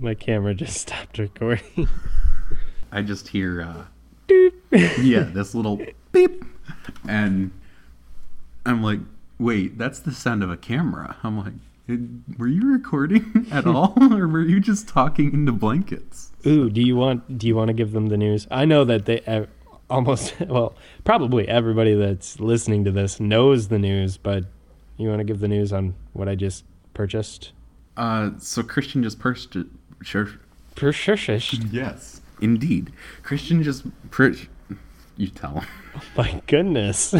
My 0.00 0.14
camera 0.14 0.54
just 0.54 0.80
stopped 0.80 1.18
recording. 1.18 1.88
I 2.92 3.02
just 3.02 3.28
hear 3.28 3.62
uh 3.62 3.84
yeah, 4.70 5.20
this 5.20 5.54
little 5.54 5.80
beep 6.12 6.44
and 7.06 7.50
I'm 8.66 8.82
like, 8.82 9.00
"Wait, 9.38 9.76
that's 9.76 9.98
the 9.98 10.12
sound 10.12 10.42
of 10.42 10.50
a 10.50 10.56
camera." 10.56 11.16
I'm 11.22 11.38
like, 11.38 11.52
were 12.38 12.48
you 12.48 12.72
recording 12.72 13.46
at 13.52 13.66
all 13.66 13.94
or 14.14 14.26
were 14.26 14.42
you 14.42 14.58
just 14.58 14.88
talking 14.88 15.34
into 15.34 15.52
blankets 15.52 16.32
ooh 16.46 16.70
do 16.70 16.80
you 16.80 16.96
want 16.96 17.36
do 17.36 17.46
you 17.46 17.54
want 17.54 17.68
to 17.68 17.74
give 17.74 17.92
them 17.92 18.06
the 18.06 18.16
news 18.16 18.46
i 18.50 18.64
know 18.64 18.84
that 18.84 19.04
they 19.04 19.20
almost 19.90 20.38
well 20.48 20.74
probably 21.04 21.46
everybody 21.48 21.94
that's 21.94 22.40
listening 22.40 22.84
to 22.84 22.90
this 22.90 23.20
knows 23.20 23.68
the 23.68 23.78
news 23.78 24.16
but 24.16 24.44
you 24.96 25.08
want 25.08 25.20
to 25.20 25.24
give 25.24 25.40
the 25.40 25.48
news 25.48 25.72
on 25.72 25.94
what 26.12 26.28
i 26.28 26.34
just 26.34 26.64
purchased? 26.94 27.52
Uh 27.96 28.30
so 28.38 28.62
christian 28.62 29.02
just 29.02 29.18
purchased 29.18 29.56
sure. 30.02 30.28
Purchased? 30.74 31.64
Yes 31.70 32.20
indeed. 32.40 32.92
Christian 33.22 33.62
just 33.62 33.84
per- 34.10 34.34
you 35.16 35.28
tell. 35.28 35.60
Him 35.60 35.66
oh 35.96 36.02
my 36.16 36.42
goodness. 36.46 37.14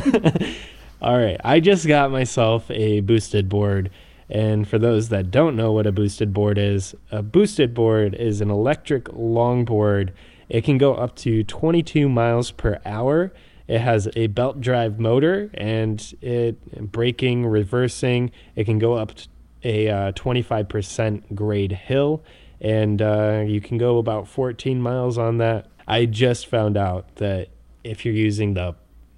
All 1.00 1.16
right 1.18 1.40
i 1.44 1.60
just 1.60 1.86
got 1.86 2.10
myself 2.10 2.70
a 2.70 3.00
boosted 3.00 3.48
board 3.48 3.90
and 4.30 4.66
for 4.66 4.78
those 4.78 5.10
that 5.10 5.30
don't 5.30 5.54
know 5.54 5.70
what 5.72 5.86
a 5.86 5.92
boosted 5.92 6.32
board 6.32 6.56
is 6.58 6.94
a 7.10 7.22
boosted 7.22 7.74
board 7.74 8.14
is 8.14 8.40
an 8.40 8.50
electric 8.50 9.04
longboard 9.04 10.10
it 10.48 10.64
can 10.64 10.78
go 10.78 10.94
up 10.94 11.16
to 11.16 11.44
22 11.44 12.08
miles 12.08 12.50
per 12.50 12.80
hour. 12.84 13.32
It 13.66 13.80
has 13.80 14.08
a 14.14 14.26
belt 14.26 14.60
drive 14.60 14.98
motor 14.98 15.50
and 15.54 16.14
it 16.20 16.92
braking, 16.92 17.46
reversing. 17.46 18.30
It 18.54 18.64
can 18.64 18.78
go 18.78 18.94
up 18.94 19.12
a 19.62 19.88
uh, 19.88 20.12
25% 20.12 21.34
grade 21.34 21.72
hill 21.72 22.22
and 22.60 23.00
uh, 23.00 23.44
you 23.46 23.60
can 23.60 23.78
go 23.78 23.98
about 23.98 24.28
14 24.28 24.80
miles 24.80 25.18
on 25.18 25.38
that. 25.38 25.68
I 25.86 26.06
just 26.06 26.46
found 26.46 26.76
out 26.76 27.16
that 27.16 27.48
if 27.82 28.04
you're 28.04 28.14
using 28.14 28.54
the 28.54 28.74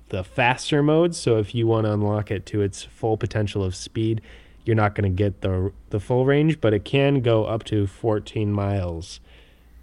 the 0.09 0.23
faster 0.23 0.85
mode, 0.85 1.17
so 1.17 1.39
if 1.39 1.53
you 1.53 1.67
want 1.67 1.85
to 1.85 1.93
unlock 1.93 2.31
it 2.31 2.47
to 2.47 2.63
its 2.63 2.85
full 2.85 3.17
potential 3.17 3.65
of 3.65 3.75
speed, 3.75 4.21
you're 4.65 4.77
not 4.77 4.95
going 4.95 5.11
to 5.11 5.17
get 5.17 5.41
the 5.41 5.73
the 5.91 5.99
full 6.01 6.25
range, 6.25 6.61
but 6.61 6.73
it 6.73 6.85
can 6.85 7.21
go 7.21 7.45
up 7.45 7.65
to 7.65 7.87
14 7.87 8.53
miles 8.53 9.21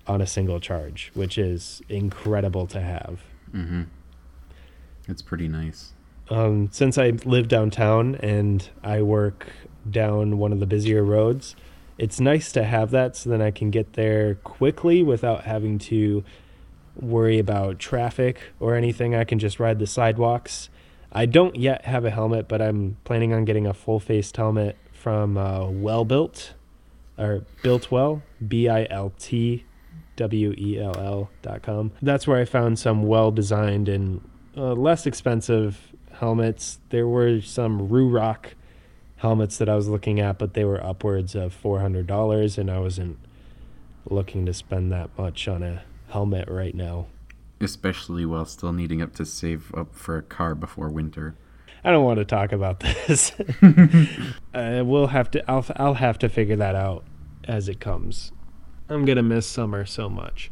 on 0.07 0.21
a 0.21 0.27
single 0.27 0.59
charge, 0.59 1.11
which 1.13 1.37
is 1.37 1.81
incredible 1.89 2.67
to 2.67 2.81
have. 2.81 3.21
Mm-hmm. 3.53 3.83
It's 5.07 5.21
pretty 5.21 5.47
nice. 5.47 5.91
Um, 6.29 6.69
since 6.71 6.97
I 6.97 7.11
live 7.25 7.47
downtown 7.47 8.15
and 8.15 8.67
I 8.83 9.01
work 9.01 9.47
down 9.89 10.37
one 10.37 10.53
of 10.53 10.59
the 10.59 10.65
busier 10.65 11.03
roads, 11.03 11.55
it's 11.97 12.19
nice 12.19 12.51
to 12.53 12.63
have 12.63 12.91
that 12.91 13.15
so 13.15 13.29
then 13.29 13.41
I 13.41 13.51
can 13.51 13.69
get 13.69 13.93
there 13.93 14.35
quickly 14.35 15.03
without 15.03 15.43
having 15.43 15.77
to 15.79 16.23
worry 16.95 17.39
about 17.39 17.79
traffic 17.79 18.39
or 18.59 18.75
anything. 18.75 19.15
I 19.15 19.23
can 19.23 19.39
just 19.39 19.59
ride 19.59 19.79
the 19.79 19.87
sidewalks. 19.87 20.69
I 21.11 21.25
don't 21.25 21.55
yet 21.55 21.85
have 21.85 22.05
a 22.05 22.09
helmet, 22.09 22.47
but 22.47 22.61
I'm 22.61 22.97
planning 23.03 23.33
on 23.33 23.45
getting 23.45 23.67
a 23.67 23.73
full 23.73 23.99
faced 23.99 24.35
helmet 24.37 24.77
from 24.93 25.37
uh, 25.37 25.69
Well 25.69 26.05
Built 26.05 26.53
or 27.17 27.45
Built 27.61 27.91
Well, 27.91 28.23
B 28.45 28.67
I 28.67 28.87
L 28.89 29.13
T 29.19 29.65
W-E-L-L.com. 30.15 31.91
That's 32.01 32.27
where 32.27 32.39
I 32.39 32.45
found 32.45 32.79
some 32.79 33.03
well-designed 33.03 33.89
and 33.89 34.21
uh, 34.55 34.73
less 34.73 35.05
expensive 35.05 35.93
helmets. 36.13 36.79
There 36.89 37.07
were 37.07 37.41
some 37.41 37.89
Ruroc 37.89 38.53
helmets 39.17 39.57
that 39.57 39.69
I 39.69 39.75
was 39.75 39.87
looking 39.87 40.19
at, 40.19 40.37
but 40.37 40.53
they 40.53 40.65
were 40.65 40.83
upwards 40.83 41.35
of 41.35 41.55
$400 41.61 42.57
and 42.57 42.69
I 42.69 42.79
wasn't 42.79 43.17
looking 44.09 44.45
to 44.45 44.53
spend 44.53 44.91
that 44.91 45.09
much 45.17 45.47
on 45.47 45.63
a 45.63 45.83
helmet 46.09 46.49
right 46.49 46.75
now. 46.75 47.07
Especially 47.61 48.25
while 48.25 48.45
still 48.45 48.73
needing 48.73 49.01
up 49.01 49.13
to 49.15 49.25
save 49.25 49.73
up 49.73 49.95
for 49.95 50.17
a 50.17 50.21
car 50.21 50.53
before 50.55 50.89
winter. 50.89 51.35
I 51.83 51.91
don't 51.91 52.05
want 52.05 52.19
to 52.19 52.25
talk 52.25 52.51
about 52.51 52.79
this. 53.07 53.31
uh, 54.53 54.83
we'll 54.85 55.07
have 55.07 55.31
to. 55.31 55.51
I'll. 55.51 55.65
I'll 55.75 55.93
have 55.95 56.17
to 56.19 56.29
figure 56.29 56.55
that 56.55 56.75
out 56.75 57.03
as 57.45 57.67
it 57.67 57.79
comes. 57.79 58.31
I'm 58.89 59.05
gonna 59.05 59.23
miss 59.23 59.45
summer 59.45 59.85
so 59.85 60.09
much. 60.09 60.51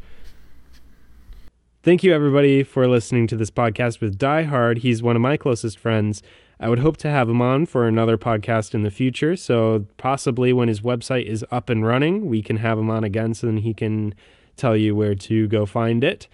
Thank 1.82 2.04
you, 2.04 2.14
everybody, 2.14 2.62
for 2.62 2.86
listening 2.86 3.26
to 3.26 3.36
this 3.36 3.50
podcast 3.50 4.00
with 4.00 4.16
Die 4.16 4.42
Hard. 4.44 4.78
He's 4.78 5.02
one 5.02 5.16
of 5.16 5.22
my 5.22 5.36
closest 5.36 5.78
friends. 5.78 6.22
I 6.60 6.68
would 6.68 6.78
hope 6.78 6.96
to 6.98 7.10
have 7.10 7.28
him 7.28 7.42
on 7.42 7.66
for 7.66 7.88
another 7.88 8.16
podcast 8.16 8.72
in 8.72 8.84
the 8.84 8.90
future. 8.90 9.34
So, 9.34 9.86
possibly 9.96 10.52
when 10.52 10.68
his 10.68 10.80
website 10.80 11.26
is 11.26 11.44
up 11.50 11.68
and 11.68 11.84
running, 11.84 12.26
we 12.26 12.40
can 12.40 12.58
have 12.58 12.78
him 12.78 12.88
on 12.88 13.02
again 13.02 13.34
so 13.34 13.48
then 13.48 13.58
he 13.58 13.74
can 13.74 14.14
tell 14.56 14.76
you 14.76 14.94
where 14.94 15.16
to 15.16 15.48
go 15.48 15.66
find 15.66 16.04
it. 16.04 16.28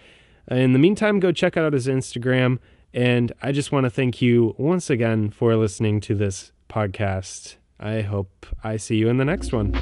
In 0.49 0.73
the 0.73 0.79
meantime, 0.79 1.19
go 1.19 1.31
check 1.31 1.57
out 1.57 1.73
his 1.73 1.87
Instagram. 1.87 2.59
And 2.93 3.31
I 3.41 3.51
just 3.51 3.71
want 3.71 3.85
to 3.85 3.89
thank 3.89 4.21
you 4.21 4.55
once 4.57 4.89
again 4.89 5.29
for 5.29 5.55
listening 5.55 5.99
to 6.01 6.15
this 6.15 6.51
podcast. 6.69 7.55
I 7.79 8.01
hope 8.01 8.45
I 8.63 8.75
see 8.77 8.97
you 8.97 9.07
in 9.07 9.17
the 9.17 9.25
next 9.25 9.53
one. 9.53 9.73